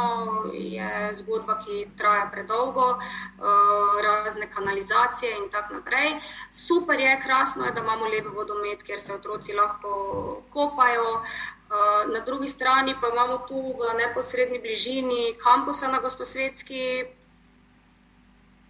je 0.52 1.10
zgodba, 1.18 1.58
ki 1.64 1.82
traja 1.98 2.30
predolgo, 2.32 2.86
eh, 2.96 3.98
razne 4.06 4.48
kanalizacije 4.50 5.36
in 5.36 5.50
tako 5.50 5.74
naprej. 5.74 6.14
Super 6.50 7.00
je, 7.00 7.20
krasno 7.24 7.64
je, 7.64 7.72
da 7.72 7.80
imamo 7.80 8.08
lepe 8.08 8.28
vodomet, 8.28 8.82
kjer 8.82 9.00
se 9.00 9.14
otroci 9.14 9.52
lahko 9.52 10.42
kopajo. 10.52 11.10
Eh, 11.20 12.06
na 12.14 12.20
drugi 12.20 12.48
strani 12.48 12.94
pa 13.00 13.12
imamo 13.12 13.38
tu 13.48 13.60
v 13.80 13.92
neposrednji 13.98 14.58
bližini 14.58 15.36
kampusa 15.42 15.88
na 15.88 16.00
Gosposvetski, 16.00 17.04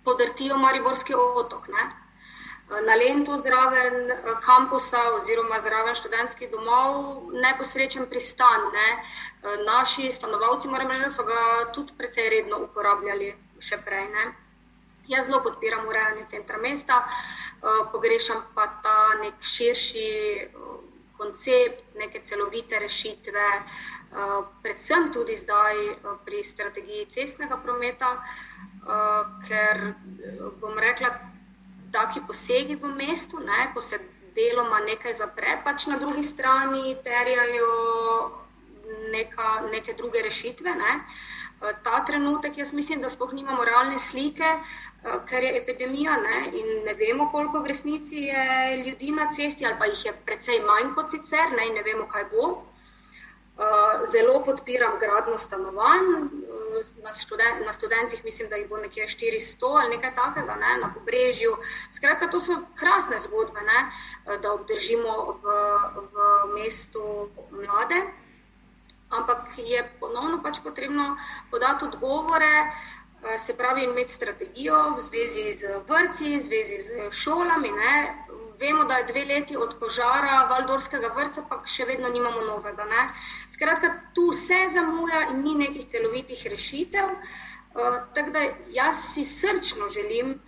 podrtijo 0.04 0.58
Mariborski 0.58 1.14
otok. 1.14 1.68
Ne? 1.68 2.05
Na 2.68 2.94
Lendu 2.94 3.36
zraven 3.38 4.10
eh, 4.10 4.34
kampusa 4.42 5.02
oziroma 5.14 5.58
zraven 5.60 5.94
študentskih 5.94 6.50
domov 6.50 7.30
neposrečen 7.32 8.06
pristan. 8.10 8.70
Ne. 8.72 8.88
Eh, 8.96 9.58
naši 9.66 10.10
stanovalci, 10.12 10.68
moram 10.68 10.90
reči, 10.90 11.10
so 11.10 11.24
ga 11.24 11.70
tudi 11.74 11.94
precej 11.98 12.28
redno 12.30 12.58
uporabljali 12.66 13.34
še 13.60 13.78
prej. 13.86 14.08
Ne. 14.08 14.26
Jaz 15.06 15.28
zelo 15.28 15.38
podpiram 15.44 15.86
urejanje 15.86 16.26
centra 16.28 16.58
mesta, 16.58 17.04
eh, 17.06 17.84
pogrešam 17.92 18.42
pa 18.54 18.66
ta 18.82 19.14
nek 19.22 19.38
širši 19.40 20.08
koncept, 21.16 21.94
neke 21.96 22.20
celovite 22.20 22.76
rešitve, 22.78 23.44
predvsem 24.62 25.06
tudi 25.12 25.32
zdaj 25.32 25.78
pri 26.26 26.42
strategiji 26.44 27.06
cestnega 27.08 27.56
prometa, 27.56 28.10
ker 29.48 29.80
bom 30.60 30.76
rekla, 30.76 31.08
taki 31.96 32.22
posegi 32.28 32.76
v 32.82 32.92
mestu, 33.00 33.40
ne, 33.50 33.70
ko 33.74 33.84
se 33.90 34.00
deloma 34.36 34.82
nekaj 34.84 35.16
zapre, 35.22 35.56
pač 35.64 35.86
na 35.92 35.96
drugi 36.02 36.22
strani 36.22 36.96
terjajo 37.04 37.70
neka, 39.12 39.48
neke 39.72 39.96
druge 39.98 40.22
rešitve. 40.22 40.74
Ne. 40.82 40.92
Eh, 41.62 41.72
ta 41.84 42.02
trenutek, 42.04 42.58
jaz 42.58 42.72
mislim, 42.76 43.00
da 43.00 43.08
spoh 43.08 43.32
nimamo 43.32 43.64
realne 43.64 43.98
slike, 43.98 44.44
eh, 44.44 45.18
ker 45.28 45.42
je 45.42 45.56
epidemija 45.60 46.16
ne, 46.20 46.40
in 46.60 46.66
ne 46.84 46.94
vemo, 46.94 47.30
koliko 47.32 47.62
v 47.64 47.72
resnici 47.72 48.26
je 48.28 48.76
ljudi 48.84 49.12
na 49.16 49.30
cesti, 49.36 49.66
ali 49.66 49.78
pa 49.78 49.86
jih 49.86 50.04
je 50.06 50.12
precej 50.26 50.60
manj 50.68 50.92
kot 50.94 51.10
sicer, 51.10 51.56
ne, 51.56 51.70
ne 51.78 51.82
vemo, 51.82 52.04
kaj 52.12 52.28
bo. 52.32 52.50
Eh, 53.58 54.06
zelo 54.12 54.44
podpiram 54.44 54.98
gradno 55.00 55.38
stanovanj. 55.38 56.08
Eh, 56.16 56.82
na, 57.02 57.14
študen 57.14 57.64
na 57.64 57.72
študencih 57.72 58.24
mislim, 58.24 58.48
da 58.48 58.56
jih 58.56 58.68
bo 58.68 58.76
nekje 58.76 59.06
400 59.08 59.70
ali 59.80 59.96
nekaj 59.96 60.14
takega, 60.14 60.56
ne, 60.56 60.76
na 60.80 60.90
pobrežju. 60.94 61.56
Skratka, 61.90 62.28
to 62.30 62.40
so 62.40 62.58
krasne 62.74 63.18
zgodbe, 63.18 63.60
ne, 63.60 63.80
eh, 63.88 64.38
da 64.38 64.52
obdržimo 64.52 65.40
v, 65.42 65.56
v 66.12 66.14
mestu 66.52 67.28
mlade. 67.50 68.02
Ampak 69.08 69.56
je 69.56 69.80
ponovno 70.00 70.42
pač 70.42 70.60
potrebno 70.64 71.16
podati 71.50 71.84
odgovore, 71.84 72.72
se 73.38 73.56
pravi, 73.56 73.84
imeti 73.84 74.12
strategijo 74.12 74.96
v 74.96 75.00
zvezi 75.00 75.52
z 75.52 75.80
vrtci, 75.88 76.34
v 76.36 76.38
zvezi 76.38 76.78
z 76.82 77.10
šolami. 77.10 77.72
Ne, 77.72 77.94
vemo, 78.60 78.84
da 78.84 79.00
je 79.00 79.06
dve 79.12 79.24
leti 79.24 79.56
od 79.56 79.76
požara 79.80 80.46
Valdorskega 80.50 81.12
vrca, 81.16 81.44
pa 81.48 81.62
še 81.66 81.84
vedno 81.84 82.08
nimamo 82.08 82.44
novega. 82.46 82.84
Ne? 82.84 83.06
Skratka, 83.52 83.92
tu 84.14 84.30
vse 84.32 84.66
zamuja 84.74 85.28
in 85.32 85.42
ni 85.42 85.54
nekih 85.66 85.86
celovitih 85.86 86.46
rešitev. 86.50 87.16
Uh, 87.76 87.98
tako 88.16 88.32
da 88.32 88.44
jaz 88.72 89.02
si 89.12 89.24
srčno 89.24 89.88
želim, 89.92 90.38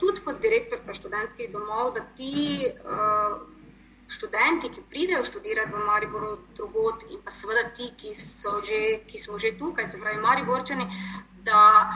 tudi 0.00 0.20
kot 0.24 0.40
direktorica 0.40 0.94
študentskih 0.94 1.50
domov, 1.52 1.92
da 1.94 2.00
ti 2.16 2.64
uh, 2.64 3.34
študenti, 4.08 4.70
ki 4.72 4.84
pridejo 4.90 5.24
študirati 5.24 5.72
v 5.72 5.84
Mariboru, 5.86 6.36
drugot 6.56 7.04
in 7.10 7.20
pa 7.24 7.30
seveda 7.30 7.68
ti, 7.76 7.90
ki, 7.96 8.14
že, 8.68 8.80
ki 9.08 9.18
smo 9.18 9.38
že 9.38 9.56
tukaj, 9.58 9.86
se 9.86 10.00
pravi, 10.00 10.20
Mariborčani, 10.20 10.86
da 11.44 11.90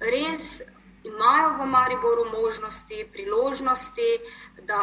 res 0.00 0.62
imajo 1.04 1.48
v 1.58 1.66
Mariboru 1.66 2.24
možnosti, 2.32 3.08
priložnosti, 3.12 4.10
da 4.62 4.82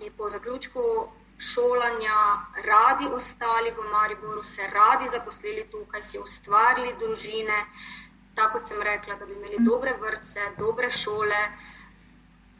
bi 0.00 0.10
po 0.10 0.28
zaključku 0.28 0.82
šolanja 1.38 2.18
radi 2.64 3.08
ostali 3.12 3.70
v 3.70 3.90
Mariboru, 3.92 4.42
se 4.42 4.62
radi 4.72 5.08
zaposlili 5.12 5.66
tukaj, 5.70 6.02
si 6.02 6.18
ustvarili 6.18 6.94
družine. 6.98 7.66
Tako 8.34 8.58
kot 8.58 8.68
sem 8.68 8.82
rekla, 8.82 9.16
da 9.16 9.26
bi 9.26 9.32
imeli 9.32 9.56
dobre 9.64 9.96
vrtce, 10.00 10.40
dobre 10.58 10.90
šole, 10.90 11.40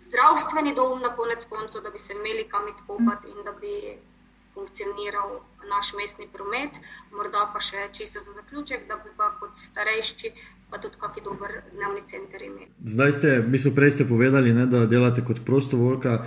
zdravstveni 0.00 0.74
dom 0.74 1.00
na 1.02 1.14
konec 1.16 1.44
koncev, 1.44 1.82
da 1.82 1.90
bi 1.90 1.98
se 1.98 2.12
imeli 2.12 2.48
kam 2.48 2.68
itkopati 2.68 3.30
in 3.30 3.44
da 3.44 3.52
bi 3.52 3.98
funkcioniral 4.56 5.40
naš 5.68 5.92
mestni 5.98 6.26
promet, 6.32 6.80
morda 7.12 7.46
pa 7.52 7.60
še 7.60 7.88
čisto 7.92 8.22
za 8.24 8.32
zaključek, 8.40 8.88
da 8.88 8.96
bi 9.02 9.12
pa 9.16 9.30
kot 9.40 9.58
starejši 9.60 10.32
pa 10.70 10.80
tudi 10.82 10.98
kakšen 10.98 11.24
dober 11.24 11.60
dnevni 11.74 12.02
center 12.10 12.42
imeli. 12.42 12.70
Zdaj 12.82 13.12
ste, 13.12 13.32
mislim, 13.46 13.74
prej 13.76 13.94
ste 13.94 14.08
povedali, 14.08 14.54
ne, 14.56 14.66
da 14.66 14.86
delate 14.90 15.22
kot 15.24 15.44
prostovoljka 15.46 16.18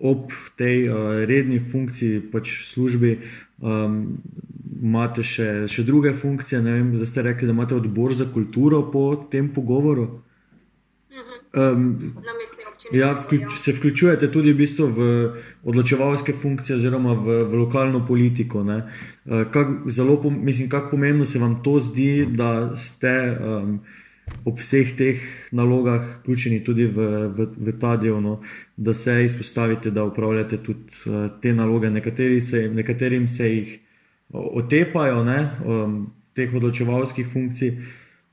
ob 0.00 0.32
tej 0.56 0.88
uh, 0.88 1.24
redni 1.28 1.58
funkciji, 1.60 2.22
pač 2.32 2.52
službi. 2.70 3.18
Um, 3.60 4.20
imate 4.80 5.24
še, 5.26 5.66
še 5.68 5.84
druge 5.84 6.14
funkcije, 6.16 6.62
ne 6.64 6.78
vem, 6.78 6.94
zdaj 6.96 7.10
ste 7.10 7.24
rekli, 7.26 7.48
da 7.50 7.56
imate 7.56 7.76
odbor 7.76 8.14
za 8.16 8.30
kulturo 8.32 8.86
po 8.92 9.04
tem 9.32 9.50
pogovoru. 9.52 10.06
Um, 11.50 11.98
ja, 12.92 13.12
vključ. 13.12 13.58
Se 13.60 13.72
vključujete 13.72 14.32
tudi 14.32 14.52
v, 14.52 14.56
bistvu 14.56 14.86
v 14.86 15.06
odločevalske 15.64 16.32
funkcije, 16.32 16.76
oziroma 16.76 17.12
v, 17.12 17.42
v 17.44 17.62
lokalno 17.64 18.06
politiko. 18.06 18.60
Uh, 18.60 18.82
kak, 19.52 19.68
zelo, 19.86 20.20
mislim, 20.30 20.68
kako 20.68 20.90
pomembno 20.90 21.24
se 21.24 21.38
vam 21.38 21.62
to 21.62 21.78
zdi, 21.80 22.26
da 22.26 22.76
ste 22.76 23.36
um, 23.36 23.80
ob 24.44 24.58
vseh 24.58 24.94
teh 24.96 25.22
nalogah 25.52 26.02
vključeni 26.20 26.64
tudi 26.64 26.86
v, 26.86 27.28
v, 27.36 27.48
v 27.56 27.76
ta 27.80 27.96
del, 27.96 28.20
no, 28.22 28.40
da 28.76 28.94
se 28.94 29.24
izpostavite, 29.24 29.90
da 29.90 30.04
upravljate 30.04 30.62
tudi 30.62 31.04
uh, 31.06 31.30
te 31.42 31.52
naloge, 31.52 31.90
se, 32.40 32.70
nekaterim 32.74 33.26
se 33.26 33.54
jih 33.54 33.78
otepajo, 34.32 35.24
ne, 35.24 35.50
um, 35.66 36.12
teh 36.34 36.54
odločevalskih 36.54 37.26
funkcij. 37.26 37.78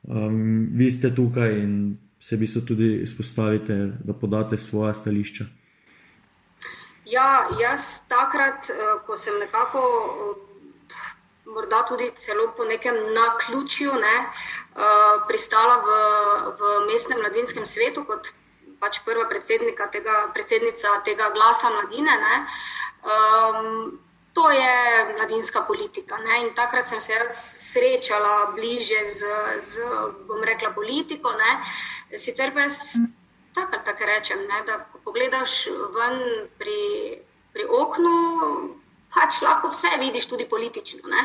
Um, 0.07 0.69
vi 0.71 0.91
ste 0.91 1.15
tukaj 1.15 1.57
in 1.59 1.97
se 2.19 2.35
v 2.35 2.39
bistvu 2.39 2.61
tudi 2.67 2.89
izpostavite, 3.01 3.75
da 4.03 4.13
podate 4.13 4.57
svoje 4.57 4.93
stališča? 4.93 5.45
Ja, 7.05 7.47
jaz 7.59 8.01
takrat, 8.07 8.69
eh, 8.69 8.99
ko 9.05 9.15
sem 9.15 9.39
nekako, 9.39 9.81
eh, 9.81 10.95
morda 11.45 11.83
tudi 11.87 12.11
celo 12.15 12.53
po 12.57 12.65
nekem 12.65 12.95
naključju, 13.13 13.93
ne, 13.93 14.15
eh, 14.17 15.19
pristala 15.27 15.77
v, 15.85 15.89
v 16.59 16.73
mestnem 16.91 17.19
mladinskem 17.19 17.65
svetu 17.65 18.03
kot 18.03 18.33
pač 18.79 18.99
prva 19.05 19.25
tega, 19.91 20.29
predsednica 20.33 21.01
tega 21.05 21.31
glasa 21.33 21.69
mladine. 21.69 22.17
Ne, 22.25 22.35
um, 23.03 23.99
to 24.37 24.49
je 24.53 24.73
mladinska 25.17 25.61
politika. 25.61 26.17
Ne? 26.17 26.45
In 26.45 26.53
takrat 26.53 26.87
sem 26.87 27.01
se 27.01 27.13
srečala 27.33 28.51
bliže 28.53 28.99
z, 29.09 29.25
z 29.57 29.71
bom 30.29 30.43
rekla, 30.45 30.69
politiko. 30.77 31.33
Ne? 31.33 31.51
Sicer 32.13 32.53
pa 32.53 32.67
jaz 32.69 32.93
tako 33.57 33.81
tak 33.85 34.01
rečem, 34.01 34.45
ne? 34.45 34.61
da 34.69 34.85
ko 34.85 35.01
pogledaš 35.01 35.73
ven 35.95 36.21
pri, 36.61 36.81
pri 37.53 37.65
oknu, 37.65 38.13
pač 39.09 39.41
lahko 39.41 39.73
vse 39.73 39.97
vidiš 39.97 40.29
tudi 40.29 40.45
politično. 40.45 41.09
Ne? 41.09 41.23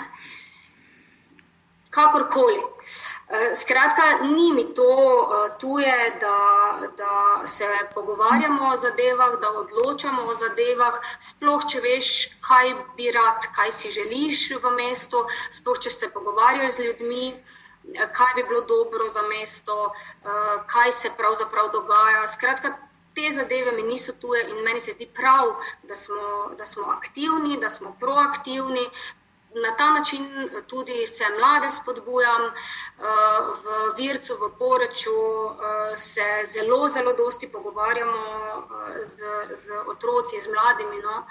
Kakorkoli. 1.93 2.63
Eh, 3.33 3.55
skratka, 3.57 4.03
ni 4.23 4.53
mi 4.53 4.65
to 4.75 4.85
eh, 4.85 5.59
tuje, 5.59 6.17
da, 6.21 6.39
da 6.97 7.47
se 7.47 7.67
pogovarjamo 7.95 8.69
o 8.69 8.77
zadevah, 8.77 9.39
da 9.41 9.51
odločamo 9.61 10.23
o 10.23 10.35
zadevah, 10.35 10.99
sploh 11.21 11.65
če 11.65 11.81
veš, 11.81 12.11
kaj 12.45 12.75
bi 12.99 13.09
rad, 13.17 13.49
kaj 13.57 13.73
si 13.73 13.93
želiš 13.95 14.43
v 14.61 14.75
mestu, 14.77 15.25
sploh 15.51 15.81
če 15.81 15.95
se 15.95 16.11
pogovarjaš 16.13 16.77
z 16.77 16.89
ljudmi, 16.89 17.25
eh, 17.33 18.11
kaj 18.19 18.35
bi 18.37 18.45
bilo 18.51 18.61
dobro 18.69 19.09
za 19.09 19.23
mesto, 19.33 19.79
kaj 20.75 20.93
se 20.93 21.11
pravzaprav 21.17 21.73
dogaja. 21.73 22.29
Skratka, 22.29 22.75
te 23.15 23.33
zadeve 23.33 23.73
mi 23.73 23.83
niso 23.83 24.13
tuje 24.13 24.45
in 24.51 24.61
meni 24.65 24.81
se 24.81 24.93
zdi 24.93 25.09
prav, 25.09 25.57
da 25.89 25.97
smo, 25.97 26.53
da 26.59 26.67
smo 26.67 26.93
aktivni, 26.93 27.61
da 27.61 27.71
smo 27.71 27.97
proaktivni, 28.01 28.87
na 29.55 29.77
ta 29.77 29.91
način 29.91 30.51
tudi 30.67 31.07
se 31.07 31.25
mlade 31.39 31.71
spodbujam. 31.71 32.43
Eh, 32.43 32.53
v 33.65 33.95
Vircu, 33.97 34.35
v 34.35 34.51
Poreču 34.59 35.11
eh, 35.11 35.97
se 35.97 36.29
zelo, 36.45 36.89
zelo 36.89 37.13
dosti 37.13 37.49
pogovarjamo 37.49 38.19
eh, 38.19 39.05
z, 39.05 39.23
z 39.55 39.71
otroci, 39.87 40.41
z 40.41 40.49
mladimi. 40.49 41.03
No. 41.03 41.27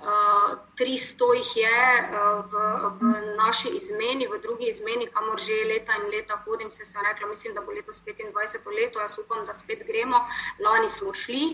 300 0.00 1.34
jih 1.36 1.56
je 1.56 2.08
v, 2.50 2.52
v 3.00 3.02
naši 3.36 3.68
izmeni, 3.68 4.26
v 4.32 4.38
drugi 4.40 4.70
izmeni, 4.72 5.06
kamor 5.12 5.36
že 5.38 5.52
leta 5.68 5.92
in 6.00 6.08
leta 6.08 6.40
hodim. 6.44 6.70
Se 6.70 6.84
sem 6.84 7.02
rekla, 7.04 7.28
mislim, 7.28 7.54
da 7.54 7.60
bo 7.60 7.72
letos 7.72 8.00
25 8.00 8.72
let, 8.80 8.96
jaz 8.96 9.18
upam, 9.18 9.44
da 9.44 9.54
spet 9.54 9.84
gremo. 9.86 10.24
Lani 10.58 10.88
smo 10.88 11.14
šli. 11.14 11.52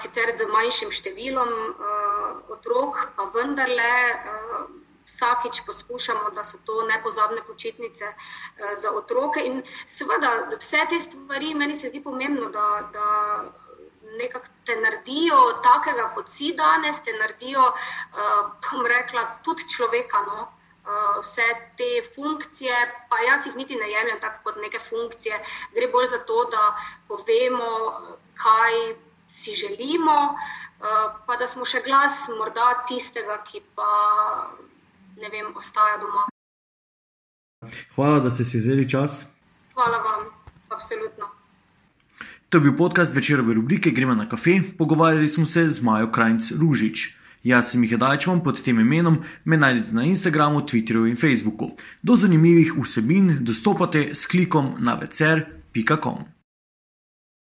Sicer 0.00 0.30
z 0.32 0.46
manjšim 0.48 0.90
številom 0.96 1.50
uh, 1.52 2.52
otrok, 2.54 3.00
pa 3.16 3.26
vendarle 3.34 3.90
uh, 4.12 4.37
vsakič 5.08 5.62
poskušamo, 5.66 6.30
da 6.36 6.44
so 6.44 6.60
to 6.64 6.82
nepozabne 6.88 7.42
počitnice 7.46 8.10
uh, 8.12 8.74
za 8.76 8.92
otroke. 8.92 9.42
In 9.44 9.62
seveda, 9.86 10.34
vse 10.58 10.84
te 10.90 11.00
stvari, 11.00 11.54
meni 11.54 11.74
se 11.74 11.88
zdi 11.88 12.02
pomembno, 12.04 12.50
da, 12.54 12.68
da 12.92 13.08
nekako 14.20 14.46
te 14.64 14.76
naredijo 14.76 15.40
takega, 15.64 16.10
kot 16.14 16.28
si 16.28 16.52
danes, 16.56 17.02
te 17.04 17.16
naredijo, 17.16 17.66
uh, 17.72 18.38
bom 18.68 18.86
rekla, 18.86 19.26
tudi 19.42 19.68
človeka. 19.76 20.22
No? 20.28 20.48
Vse 21.20 21.44
te 21.76 21.88
funkcije, 22.14 22.76
pa 23.10 23.18
jaz 23.20 23.44
jih 23.44 23.58
niti 23.60 23.76
ne 23.76 23.90
jemljem 23.90 24.22
tako 24.22 24.38
kot 24.46 24.60
neke 24.62 24.78
funkcije, 24.80 25.36
gre 25.74 25.88
bolj 25.92 26.06
za 26.14 26.18
to, 26.24 26.46
da 26.48 26.62
povemo, 27.10 27.68
kaj 28.40 28.94
si 29.30 29.54
želimo, 29.54 30.38
eh, 30.80 30.84
pa 31.26 31.36
da 31.36 31.46
smo 31.46 31.64
še 31.64 31.82
glas 31.84 32.28
morda 32.38 32.84
tistega, 32.88 33.38
ki 33.44 33.62
pa 33.74 33.90
ne 35.22 35.28
vem, 35.32 35.56
ostaja 35.56 35.98
doma. 36.00 36.26
Hvala, 37.94 38.20
da 38.20 38.30
ste 38.30 38.44
si 38.44 38.58
vzeli 38.58 38.88
čas. 38.88 39.26
Hvala 39.74 39.98
vam, 39.98 40.30
absolutno. 40.70 41.26
To 42.48 42.58
je 42.58 42.62
bil 42.62 42.76
podcast 42.76 43.14
večerove 43.14 43.54
rubrike 43.54 43.90
Gremo 43.90 44.14
na 44.14 44.28
kafe. 44.28 44.60
Pogovarjali 44.78 45.28
smo 45.28 45.46
se 45.46 45.68
z 45.68 45.82
Majo 45.82 46.12
Krajnc 46.12 46.52
Ružič. 46.60 47.18
Jaz 47.42 47.70
sem 47.70 47.84
jih 47.84 47.98
dajčom 47.98 48.40
pod 48.44 48.62
tem 48.62 48.80
imenom, 48.80 49.20
me 49.44 49.56
najdete 49.56 49.94
na 49.94 50.04
Instagramu, 50.04 50.60
Twitterju 50.60 51.06
in 51.06 51.16
Facebooku. 51.16 51.70
Do 52.02 52.16
zanimivih 52.16 52.74
vsebin 52.78 53.38
dostopate 53.40 54.10
s 54.14 54.26
klikom 54.26 54.74
na 54.78 54.94
vecer.com. 54.94 56.37